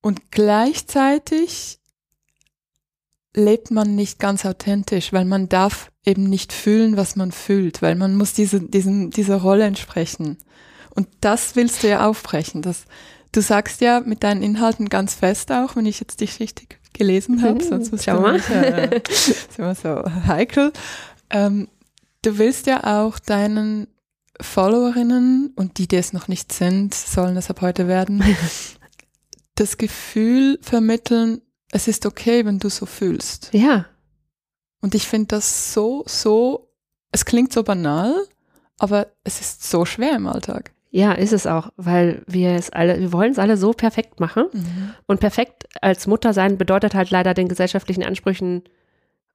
[0.00, 1.78] und gleichzeitig
[3.36, 7.94] lebt man nicht ganz authentisch, weil man darf eben nicht fühlen, was man fühlt, weil
[7.94, 10.38] man muss diese, diesen, dieser Rolle entsprechen.
[10.94, 12.62] Und das willst du ja aufbrechen.
[12.62, 12.84] Das,
[13.32, 17.42] du sagst ja mit deinen Inhalten ganz fest auch, wenn ich jetzt dich richtig gelesen
[17.42, 17.68] habe, mhm.
[17.68, 18.32] sonst Schau mal.
[18.32, 20.72] Nicht, äh, ist immer so heikel.
[21.28, 21.68] Ähm,
[22.22, 23.86] du willst ja auch deinen
[24.40, 28.24] Followerinnen und die, die es noch nicht sind, sollen es ab heute werden,
[29.56, 31.42] das Gefühl vermitteln,
[31.76, 33.50] es ist okay, wenn du so fühlst.
[33.52, 33.84] Ja.
[34.80, 36.70] Und ich finde das so, so,
[37.12, 38.14] es klingt so banal,
[38.78, 40.72] aber es ist so schwer im Alltag.
[40.90, 44.46] Ja, ist es auch, weil wir es alle, wir wollen es alle so perfekt machen.
[44.52, 44.94] Mhm.
[45.06, 48.62] Und perfekt als Mutter sein bedeutet halt leider den gesellschaftlichen Ansprüchen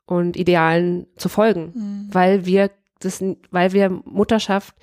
[0.05, 2.07] und Idealen zu folgen, Mhm.
[2.11, 4.75] weil wir das, weil wir Mutterschaft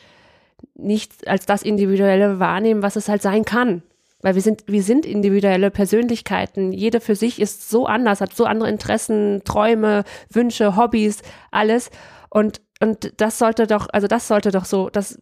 [0.74, 3.82] nicht als das Individuelle wahrnehmen, was es halt sein kann.
[4.20, 6.72] Weil wir sind, wir sind individuelle Persönlichkeiten.
[6.72, 11.90] Jede für sich ist so anders, hat so andere Interessen, Träume, Wünsche, Hobbys, alles.
[12.28, 15.20] Und, und das sollte doch, also das sollte doch so, das,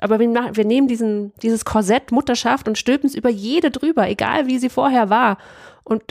[0.00, 4.08] aber wir, machen- wir nehmen diesen, dieses Korsett Mutterschaft und stülpen es über jede drüber,
[4.08, 5.38] egal wie sie vorher war.
[5.82, 6.02] Und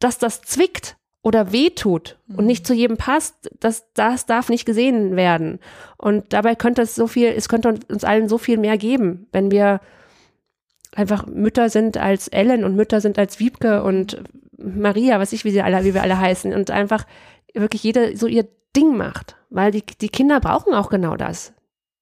[0.00, 5.14] dass das zwickt oder wehtut und nicht zu jedem passt, das, das darf nicht gesehen
[5.14, 5.60] werden.
[5.96, 9.52] Und dabei könnte es so viel, es könnte uns allen so viel mehr geben, wenn
[9.52, 9.80] wir
[10.94, 14.22] einfach Mütter sind als Ellen und Mütter sind als Wiebke und
[14.58, 17.04] Maria, was ich, wie sie alle, wie wir alle heißen, und einfach
[17.54, 19.36] wirklich jede so ihr Ding macht.
[19.50, 21.52] Weil die, die Kinder brauchen auch genau das.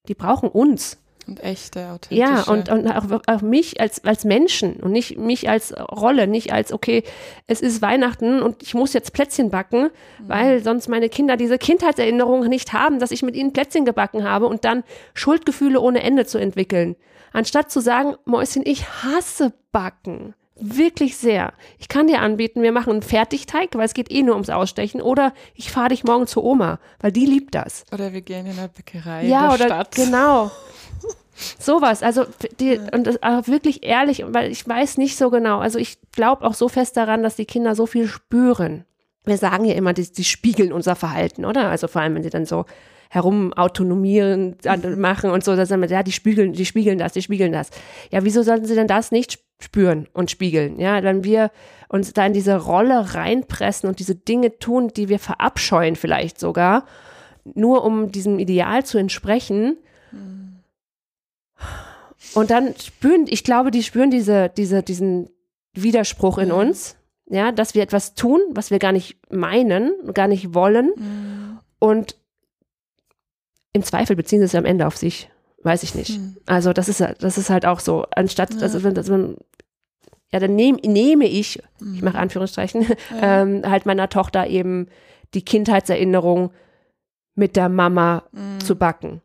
[0.08, 0.98] Die brauchen uns.
[1.26, 2.14] Und echte, authentische.
[2.14, 6.52] Ja, und, und auch, auch mich als, als Menschen und nicht mich als Rolle, nicht
[6.52, 7.04] als, okay,
[7.46, 9.90] es ist Weihnachten und ich muss jetzt Plätzchen backen,
[10.26, 14.46] weil sonst meine Kinder diese Kindheitserinnerung nicht haben, dass ich mit ihnen Plätzchen gebacken habe
[14.46, 14.82] und dann
[15.14, 16.96] Schuldgefühle ohne Ende zu entwickeln.
[17.32, 20.34] Anstatt zu sagen, Mäuschen, ich hasse Backen.
[20.62, 21.54] Wirklich sehr.
[21.78, 25.00] Ich kann dir anbieten, wir machen einen Fertigteig, weil es geht eh nur ums Ausstechen,
[25.00, 27.84] oder ich fahre dich morgen zu Oma, weil die liebt das.
[27.92, 29.94] Oder wir gehen in eine Bäckerei Ja, in der oder Stadt.
[29.94, 30.50] genau.
[31.58, 32.26] Sowas, also
[32.58, 35.60] die, und das auch wirklich ehrlich, weil ich weiß nicht so genau.
[35.60, 38.84] Also ich glaube auch so fest daran, dass die Kinder so viel spüren.
[39.24, 41.70] Wir sagen ja immer, die, die spiegeln unser Verhalten, oder?
[41.70, 42.66] Also vor allem, wenn sie dann so
[43.12, 47.12] herum autonomieren dann machen und so, da sagen wir, ja, die spiegeln, die spiegeln das,
[47.12, 47.70] die spiegeln das.
[48.12, 50.78] Ja, wieso sollten sie denn das nicht spüren und spiegeln?
[50.78, 51.50] Ja, wenn wir
[51.88, 56.86] uns da in diese Rolle reinpressen und diese Dinge tun, die wir verabscheuen vielleicht sogar,
[57.44, 59.76] nur um diesem Ideal zu entsprechen,
[62.34, 65.30] und dann spüren, ich glaube, die spüren diese, diese, diesen
[65.74, 66.54] Widerspruch in Mhm.
[66.54, 66.96] uns,
[67.28, 70.92] ja, dass wir etwas tun, was wir gar nicht meinen, gar nicht wollen.
[70.96, 71.58] Mhm.
[71.80, 72.16] Und
[73.72, 75.30] im Zweifel beziehen sie es am Ende auf sich.
[75.62, 76.18] Weiß ich nicht.
[76.18, 76.36] Mhm.
[76.46, 78.06] Also das ist, das ist halt auch so.
[78.14, 78.60] Anstatt, Ja.
[78.62, 79.36] also wenn, dass man,
[80.32, 81.62] ja, dann nehm, nehme ich,
[81.94, 82.82] ich mache Anführungsstrichen,
[83.20, 83.42] Ja.
[83.42, 84.88] ähm, halt meiner Tochter eben
[85.34, 86.50] die Kindheitserinnerung
[87.34, 88.60] mit der Mama Mhm.
[88.60, 89.20] zu backen.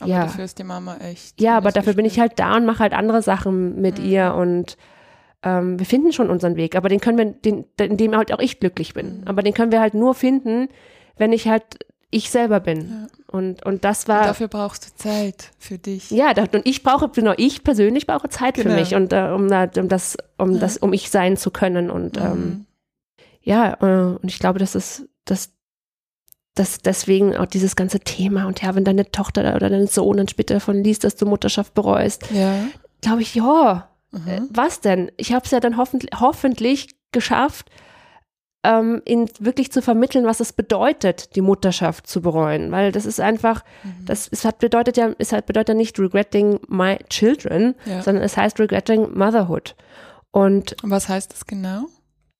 [0.00, 0.22] Aber ja.
[0.24, 1.40] dafür ist die Mama echt.
[1.40, 4.04] Ja, aber dafür bin ich halt da und mache halt andere Sachen mit Mhm.
[4.04, 4.76] ihr und
[5.42, 8.38] ähm, wir finden schon unseren Weg, aber den können wir, den, in dem halt auch
[8.40, 9.18] ich glücklich bin.
[9.20, 9.22] Mhm.
[9.26, 10.68] Aber den können wir halt nur finden,
[11.16, 11.64] wenn ich halt
[12.10, 12.88] ich selber bin.
[12.90, 13.06] Ja.
[13.30, 16.10] Und, und das Und war, dafür brauchst du Zeit für dich.
[16.10, 18.74] ja, da, und ich brauche, genau, ich persönlich brauche Zeit für Genau.
[18.76, 20.58] mich und äh, um, da, um das, um Ja.
[20.60, 22.66] das, um ich sein zu können und ähm, Mhm.
[23.42, 25.52] ja, äh, und ich glaube, dass es, dass,
[26.54, 30.28] dass deswegen auch dieses ganze Thema und ja, wenn deine Tochter oder dein Sohn dann
[30.28, 32.66] später davon liest, dass du Mutterschaft bereust, Ja.
[33.02, 33.90] glaube ich, ja,
[34.26, 34.48] äh, Mhm.
[34.50, 35.12] was denn?
[35.18, 37.70] Ich habe es ja dann hoffentlich, hoffentlich geschafft,
[38.64, 43.20] ähm, in wirklich zu vermitteln, was es bedeutet, die Mutterschaft zu bereuen, weil das ist
[43.20, 44.04] einfach, Mhm.
[44.06, 48.02] das es hat bedeutet ja, es hat bedeutet ja nicht regretting my children, Ja.
[48.02, 49.76] sondern es heißt regretting motherhood.
[50.32, 51.84] Und Und was heißt das genau?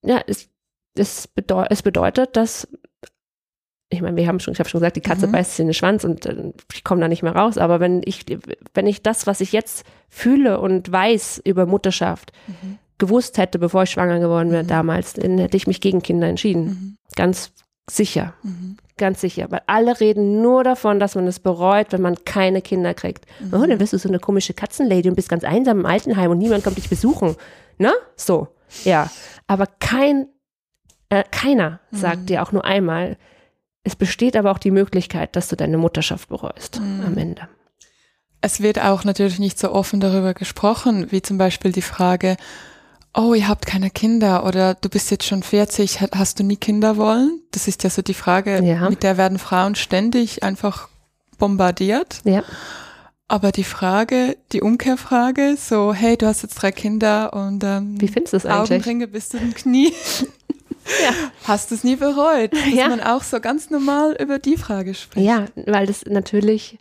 [0.03, 0.49] ja, es,
[0.95, 2.67] es, bedeu es bedeutet, dass
[3.91, 5.31] ich meine, wir haben schon, ich habe schon gesagt, die Katze Mhm.
[5.31, 7.57] beißt sich in den Schwanz und äh, ich komme da nicht mehr raus.
[7.57, 8.23] Aber wenn ich,
[8.75, 12.77] wenn ich das, was ich jetzt fühle und weiß über Mutterschaft, Mhm.
[12.99, 14.67] Gewusst hätte, bevor ich schwanger geworden wäre Mhm.
[14.67, 16.63] damals, dann hätte ich mich gegen Kinder entschieden.
[16.65, 16.95] Mhm.
[17.15, 17.51] Ganz
[17.89, 18.33] sicher.
[18.43, 18.77] Mhm.
[18.97, 19.49] ganz sicher.
[19.49, 23.25] Weil alle reden nur davon, dass man es bereut, wenn man keine Kinder kriegt.
[23.39, 23.53] Mhm.
[23.53, 26.37] Oh, dann wirst du so eine komische Katzenlady und bist ganz einsam im Altenheim und
[26.37, 27.37] niemand kommt dich besuchen.
[27.77, 27.93] Ne?
[28.17, 28.49] So,
[28.83, 29.09] ja.
[29.47, 30.27] Aber kein,
[31.07, 31.97] äh, keiner mhm.
[31.97, 33.15] sagt dir auch nur einmal,
[33.83, 37.03] es besteht aber auch die Möglichkeit, dass du deine Mutterschaft bereust mhm.
[37.05, 37.47] am Ende.
[38.41, 42.37] Es wird auch natürlich nicht so offen darüber gesprochen, wie zum Beispiel die Frage,
[43.13, 46.97] oh, ihr habt keine Kinder oder du bist jetzt schon 40, hast du nie Kinder
[46.97, 47.41] wollen?
[47.51, 48.89] Das ist ja so die Frage, ja.
[48.89, 50.89] mit der werden Frauen ständig einfach
[51.37, 52.21] bombardiert.
[52.23, 52.43] Ja.
[53.27, 58.07] Aber die Frage, die Umkehrfrage, so, hey, du hast jetzt drei Kinder und ähm, wie
[58.07, 58.81] findest du es eigentlich?
[58.81, 59.93] Augenringe bis zu den Knie.
[61.03, 61.11] ja.
[61.43, 62.53] Hast du es nie bereut?
[62.53, 62.89] Dass ja.
[62.89, 65.27] man auch so ganz normal über die Frage spricht.
[65.27, 66.79] Ja, weil das natürlich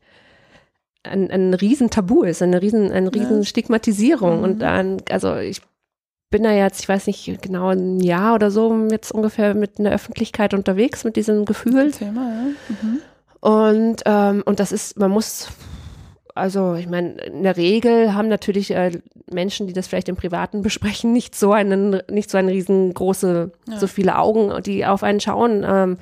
[1.03, 3.45] ein, ein Riesentabu ist, eine riesen, eine riesen ja.
[3.45, 4.39] Stigmatisierung.
[4.39, 4.45] Mhm.
[4.45, 5.61] Und dann, also ich
[6.31, 9.85] bin da jetzt, ich weiß nicht genau, ein Jahr oder so jetzt ungefähr mit in
[9.85, 11.91] der Öffentlichkeit unterwegs mit diesem Gefühl.
[11.91, 12.45] Thema, ja.
[12.69, 13.01] Mhm.
[13.41, 15.49] Und, ähm, und das ist, man muss,
[16.35, 19.01] also ich meine, in der Regel haben natürlich äh,
[19.31, 23.79] Menschen, die das vielleicht im Privaten besprechen, nicht so einen, nicht so eine riesengroße, ja.
[23.79, 25.65] so viele Augen, die auf einen schauen.
[25.67, 25.99] Ähm,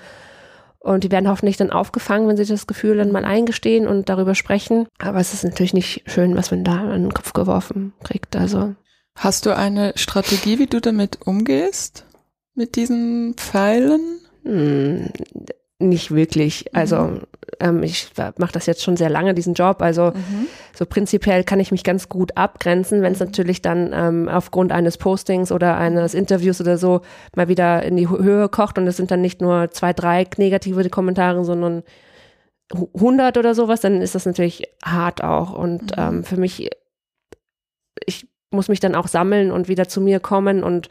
[0.80, 4.36] und die werden hoffentlich dann aufgefangen, wenn sie das Gefühl dann mal eingestehen und darüber
[4.36, 4.86] sprechen.
[4.98, 8.36] Aber es ist natürlich nicht schön, was man da an den Kopf geworfen kriegt.
[8.36, 8.76] Also
[9.16, 12.04] Hast du eine Strategie, wie du damit umgehst?
[12.54, 14.20] Mit diesen Pfeilen?
[14.44, 15.10] Hm,
[15.78, 16.74] nicht wirklich.
[16.74, 17.20] Also mhm.
[17.60, 19.80] ähm, ich mache das jetzt schon sehr lange, diesen Job.
[19.80, 20.46] Also mhm.
[20.74, 23.26] so prinzipiell kann ich mich ganz gut abgrenzen, wenn es mhm.
[23.26, 27.00] natürlich dann ähm, aufgrund eines Postings oder eines Interviews oder so
[27.34, 30.88] mal wieder in die Höhe kocht und es sind dann nicht nur zwei, drei negative
[30.90, 31.82] Kommentare, sondern
[32.72, 35.52] 100 oder sowas, dann ist das natürlich hart auch.
[35.52, 36.02] Und mhm.
[36.02, 36.68] ähm, für mich,
[38.04, 40.88] ich muss mich dann auch sammeln und wieder zu mir kommen und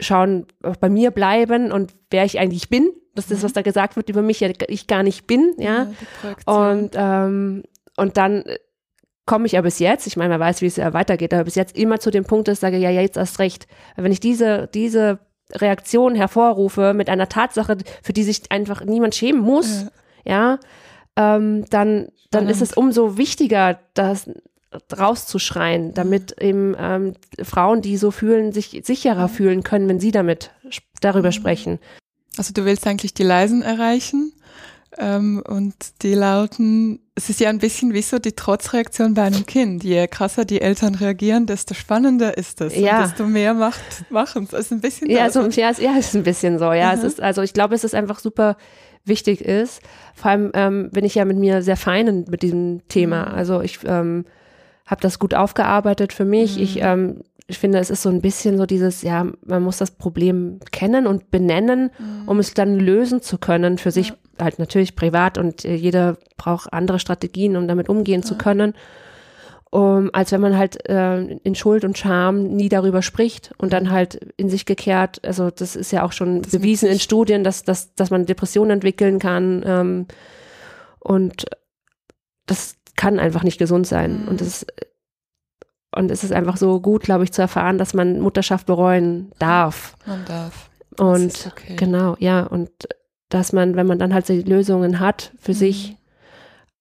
[0.00, 0.46] schauen,
[0.80, 2.90] bei mir bleiben und wer ich eigentlich bin.
[3.14, 3.54] Das ist das, was mhm.
[3.54, 5.88] da gesagt wird über mich, ja, ich gar nicht bin, ja.
[6.22, 7.64] ja und, ähm,
[7.96, 8.44] und dann
[9.26, 11.56] komme ich aber bis jetzt, ich meine, man weiß, wie es ja weitergeht, aber bis
[11.56, 13.66] jetzt immer zu dem Punkt, dass ich sage, ja, ja, jetzt erst recht.
[13.96, 15.18] Wenn ich diese, diese
[15.52, 19.86] Reaktion hervorrufe mit einer Tatsache, für die sich einfach niemand schämen muss,
[20.24, 20.58] ja,
[21.16, 24.30] ja ähm, dann, dann ist es umso wichtiger, dass
[24.96, 30.50] rauszuschreien, damit eben ähm, Frauen, die so fühlen, sich sicherer fühlen können, wenn sie damit
[31.00, 31.78] darüber sprechen.
[32.36, 34.32] Also du willst eigentlich die Leisen erreichen
[34.96, 39.46] ähm, und die lauten, es ist ja ein bisschen wie so die Trotzreaktion bei einem
[39.46, 39.84] Kind.
[39.84, 42.76] Je krasser die Eltern reagieren, desto spannender ist es.
[42.76, 42.98] Ja.
[42.98, 44.52] Und desto mehr macht, machen es.
[44.52, 46.72] ist ein bisschen ja, so, ja, es, ja, es ist ein bisschen so.
[46.72, 46.98] Ja, mhm.
[46.98, 48.56] es ist, also ich glaube, es ist einfach super
[49.04, 49.80] wichtig ist.
[50.14, 53.26] Vor allem ähm, bin ich ja mit mir sehr fein mit diesem Thema.
[53.26, 53.34] Mhm.
[53.34, 54.24] Also ich ähm,
[54.88, 56.56] habe das gut aufgearbeitet für mich.
[56.56, 56.62] Mhm.
[56.62, 59.92] Ich, ähm, ich finde, es ist so ein bisschen so dieses, ja, man muss das
[59.92, 62.26] Problem kennen und benennen, mhm.
[62.26, 64.16] um es dann lösen zu können, für sich ja.
[64.40, 68.26] halt natürlich privat und äh, jeder braucht andere Strategien, um damit umgehen ja.
[68.26, 68.74] zu können.
[69.70, 73.90] Um, als wenn man halt äh, in Schuld und Scham nie darüber spricht und dann
[73.90, 77.64] halt in sich gekehrt, also das ist ja auch schon das bewiesen in Studien, dass,
[77.64, 80.06] dass, dass man Depressionen entwickeln kann ähm,
[81.00, 81.44] und
[82.46, 84.22] das, kann einfach nicht gesund sein.
[84.22, 84.28] Mhm.
[84.28, 84.66] Und es
[85.96, 89.96] und es ist einfach so gut, glaube ich, zu erfahren, dass man Mutterschaft bereuen darf.
[90.04, 90.68] Man darf.
[90.90, 91.76] Das und okay.
[91.76, 92.70] genau, ja, und
[93.30, 95.56] dass man, wenn man dann halt die Lösungen hat für mhm.
[95.56, 95.96] sich,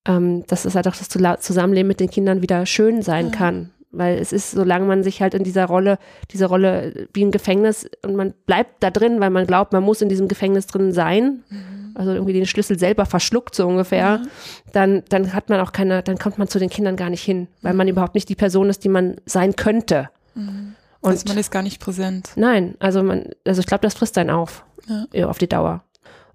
[0.08, 1.10] ähm, dass es halt auch das
[1.42, 3.32] Zusammenleben mit den Kindern wieder schön sein ja.
[3.32, 3.72] kann.
[3.92, 5.98] Weil es ist, solange man sich halt in dieser Rolle,
[6.32, 10.02] diese Rolle wie im Gefängnis und man bleibt da drin, weil man glaubt, man muss
[10.02, 14.28] in diesem Gefängnis drin sein, mhm also irgendwie den Schlüssel selber verschluckt, so ungefähr, mhm.
[14.72, 17.48] dann, dann hat man auch keine, dann kommt man zu den Kindern gar nicht hin,
[17.62, 20.10] weil man überhaupt nicht die Person ist, die man sein könnte.
[20.36, 20.76] Mhm.
[21.02, 22.32] Und also man ist gar nicht präsent.
[22.36, 24.64] Nein, also man, also ich glaube, das frisst einen auf,
[25.12, 25.28] ja.
[25.28, 25.84] auf die Dauer.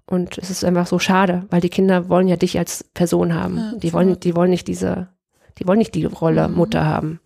[0.05, 3.57] Und es ist einfach so schade, weil die Kinder wollen ja dich als Person haben.
[3.57, 5.07] Ja, die wollen, die wollen nicht diese,
[5.59, 6.55] die wollen nicht die Rolle mhm.
[6.55, 7.21] Mutter haben.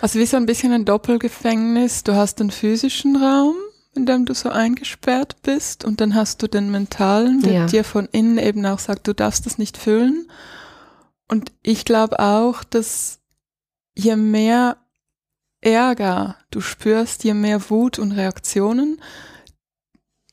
[0.00, 2.04] Also wie so ein bisschen ein Doppelgefängnis.
[2.04, 3.54] Du hast den physischen Raum
[3.94, 7.66] in dem du so eingesperrt bist und dann hast du den mentalen, der ja.
[7.66, 10.30] dir von innen eben auch sagt, du darfst das nicht füllen.
[11.28, 13.20] Und ich glaube auch, dass
[13.96, 14.76] je mehr
[15.60, 19.00] Ärger du spürst, je mehr Wut und Reaktionen,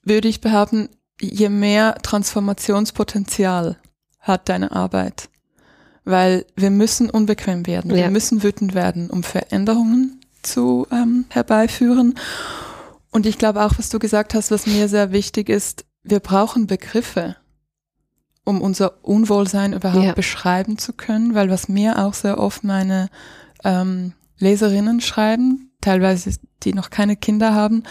[0.04, 0.90] würde ich behaupten,
[1.20, 3.78] je mehr Transformationspotenzial
[4.20, 5.30] hat deine Arbeit.
[6.10, 7.98] Weil wir müssen unbequem werden, ja.
[7.98, 12.16] wir müssen wütend werden, um Veränderungen zu ähm, herbeiführen.
[13.12, 16.68] Und ich glaube auch, was du gesagt hast, was mir sehr wichtig ist, wir brauchen
[16.68, 17.36] Begriffe,
[18.46, 20.14] um unser Unwohlsein überhaupt ja.
[20.14, 23.10] beschreiben zu können, weil was mir auch sehr oft meine
[23.64, 27.84] ähm, Leserinnen schreiben, teilweise die noch keine Kinder haben,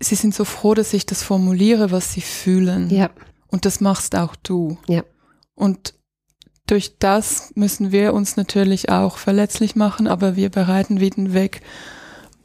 [0.00, 2.90] sie sind so froh, dass ich das formuliere, was sie fühlen.
[2.90, 3.10] Ja.
[3.48, 4.78] Und das machst auch du.
[4.86, 5.02] Ja.
[5.54, 5.94] Und
[6.68, 11.62] durch das müssen wir uns natürlich auch verletzlich machen, aber wir bereiten wieder den Weg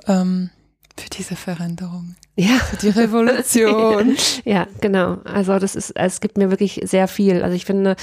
[0.07, 0.49] ähm,
[0.97, 2.15] für diese Veränderung.
[2.35, 2.55] Ja.
[2.55, 4.15] Für die Revolution.
[4.45, 5.17] ja, genau.
[5.23, 7.43] Also das ist, es gibt mir wirklich sehr viel.
[7.43, 7.95] Also ich finde,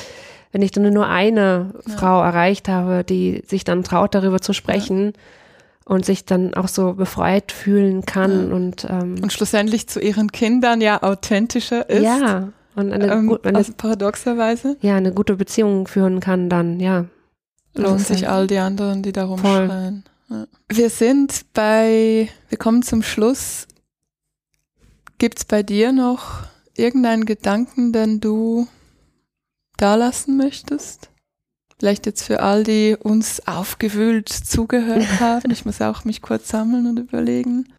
[0.53, 1.97] wenn ich dann nur eine ja.
[1.97, 5.12] Frau erreicht habe, die sich dann traut, darüber zu sprechen ja.
[5.85, 8.55] und sich dann auch so befreit fühlen kann ja.
[8.55, 12.03] und ähm, und schlussendlich zu ihren Kindern ja authentischer ist.
[12.03, 12.49] Ja.
[12.81, 14.76] Und eine, ähm, eine also paradoxerweise.
[14.81, 17.07] Ja, eine gute Beziehung führen kann dann, ja.
[17.74, 20.05] Lohnt sich all die anderen, die da rumschreien.
[20.28, 20.47] Ja.
[20.68, 23.66] Wir sind bei, wir kommen zum Schluss.
[25.18, 26.45] Gibt es bei dir noch
[26.76, 28.66] irgendeinen Gedanken, den du
[29.76, 31.11] da lassen möchtest?
[31.78, 35.51] Vielleicht jetzt für all die uns aufgewühlt zugehört haben.
[35.51, 37.72] Ich muss auch mich kurz sammeln und überlegen.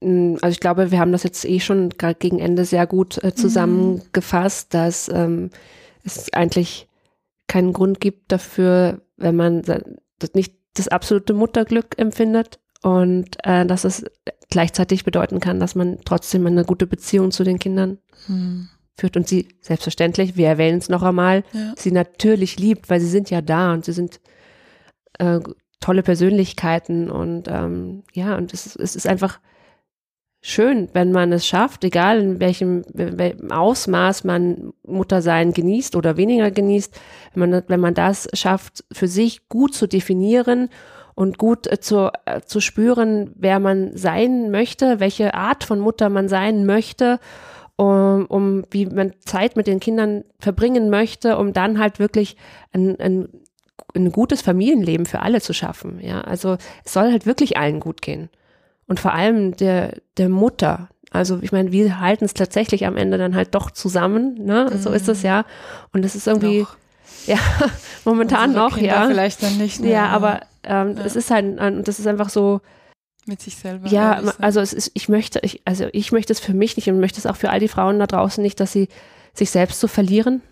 [0.00, 3.22] Mm, also ich glaube, wir haben das jetzt eh schon gerade gegen Ende sehr gut
[3.22, 5.50] äh, zusammengefasst, dass ähm,
[6.04, 6.88] es eigentlich
[7.46, 13.84] keinen Grund gibt dafür, wenn man das nicht das absolute Mutterglück empfindet und äh, dass
[13.84, 14.04] es
[14.50, 17.98] gleichzeitig bedeuten kann, dass man trotzdem eine gute Beziehung zu den Kindern
[18.28, 18.68] mhm
[19.00, 21.72] führt und sie selbstverständlich, wir erwähnen es noch einmal, ja.
[21.76, 24.20] sie natürlich liebt, weil sie sind ja da und sie sind
[25.18, 25.40] äh,
[25.80, 29.40] tolle Persönlichkeiten und ähm, ja, und es, es ist einfach
[30.40, 36.50] schön, wenn man es schafft, egal in welchem, welchem Ausmaß man Muttersein genießt oder weniger
[36.50, 36.98] genießt,
[37.34, 40.68] wenn man, wenn man das schafft, für sich gut zu definieren
[41.14, 46.08] und gut äh, zu, äh, zu spüren, wer man sein möchte, welche Art von Mutter
[46.08, 47.18] man sein möchte
[47.80, 52.36] um, um wie man Zeit mit den Kindern verbringen möchte, um dann halt wirklich
[52.72, 53.28] ein, ein,
[53.94, 55.98] ein gutes Familienleben für alle zu schaffen.
[56.02, 58.28] Ja, also es soll halt wirklich allen gut gehen.
[58.90, 60.88] Und vor allem der, der Mutter.
[61.12, 64.68] Also ich meine, wir halten es tatsächlich am Ende dann halt doch zusammen, ne?
[64.68, 64.78] Mhm.
[64.80, 65.44] So ist es ja.
[65.92, 66.76] Und es ist irgendwie, noch.
[67.24, 67.38] ja,
[68.04, 69.06] momentan noch, Kinder ja.
[69.06, 69.92] Vielleicht dann nicht mehr.
[69.92, 71.04] Ja, aber ähm, ja.
[71.04, 72.62] es ist halt, das ist einfach so,
[73.26, 73.86] mit sich selber.
[73.86, 76.98] Ja, also es ist, ich möchte, ich, also ich möchte es für mich nicht und
[76.98, 78.88] möchte es auch für all die Frauen da draußen nicht, dass sie
[79.34, 80.42] sich selbst so verlieren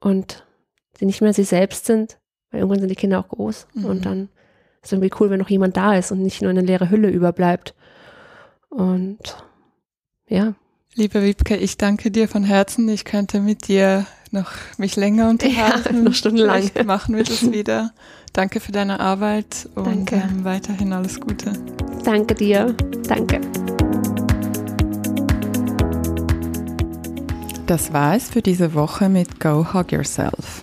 [0.00, 0.46] und
[0.96, 2.20] sie nicht mehr sie selbst sind,
[2.52, 3.84] weil irgendwann sind die Kinder auch groß mhm.
[3.84, 4.28] und dann
[4.88, 7.74] ist irgendwie cool, wenn noch jemand da ist und nicht nur eine leere Hülle überbleibt.
[8.70, 9.36] Und
[10.28, 10.54] ja.
[10.94, 12.88] Liebe Wiebke, ich danke dir von Herzen.
[12.88, 15.96] Ich könnte mit dir noch mich länger unterhalten.
[15.96, 16.62] Ja, noch stundenlang.
[16.62, 17.92] Vielleicht machen wir das wieder.
[18.32, 21.52] Danke für deine Arbeit und ähm, weiterhin alles Gute.
[22.04, 22.74] Danke dir.
[23.06, 23.40] Danke.
[27.66, 30.62] Das war es für diese Woche mit Go Hug Yourself.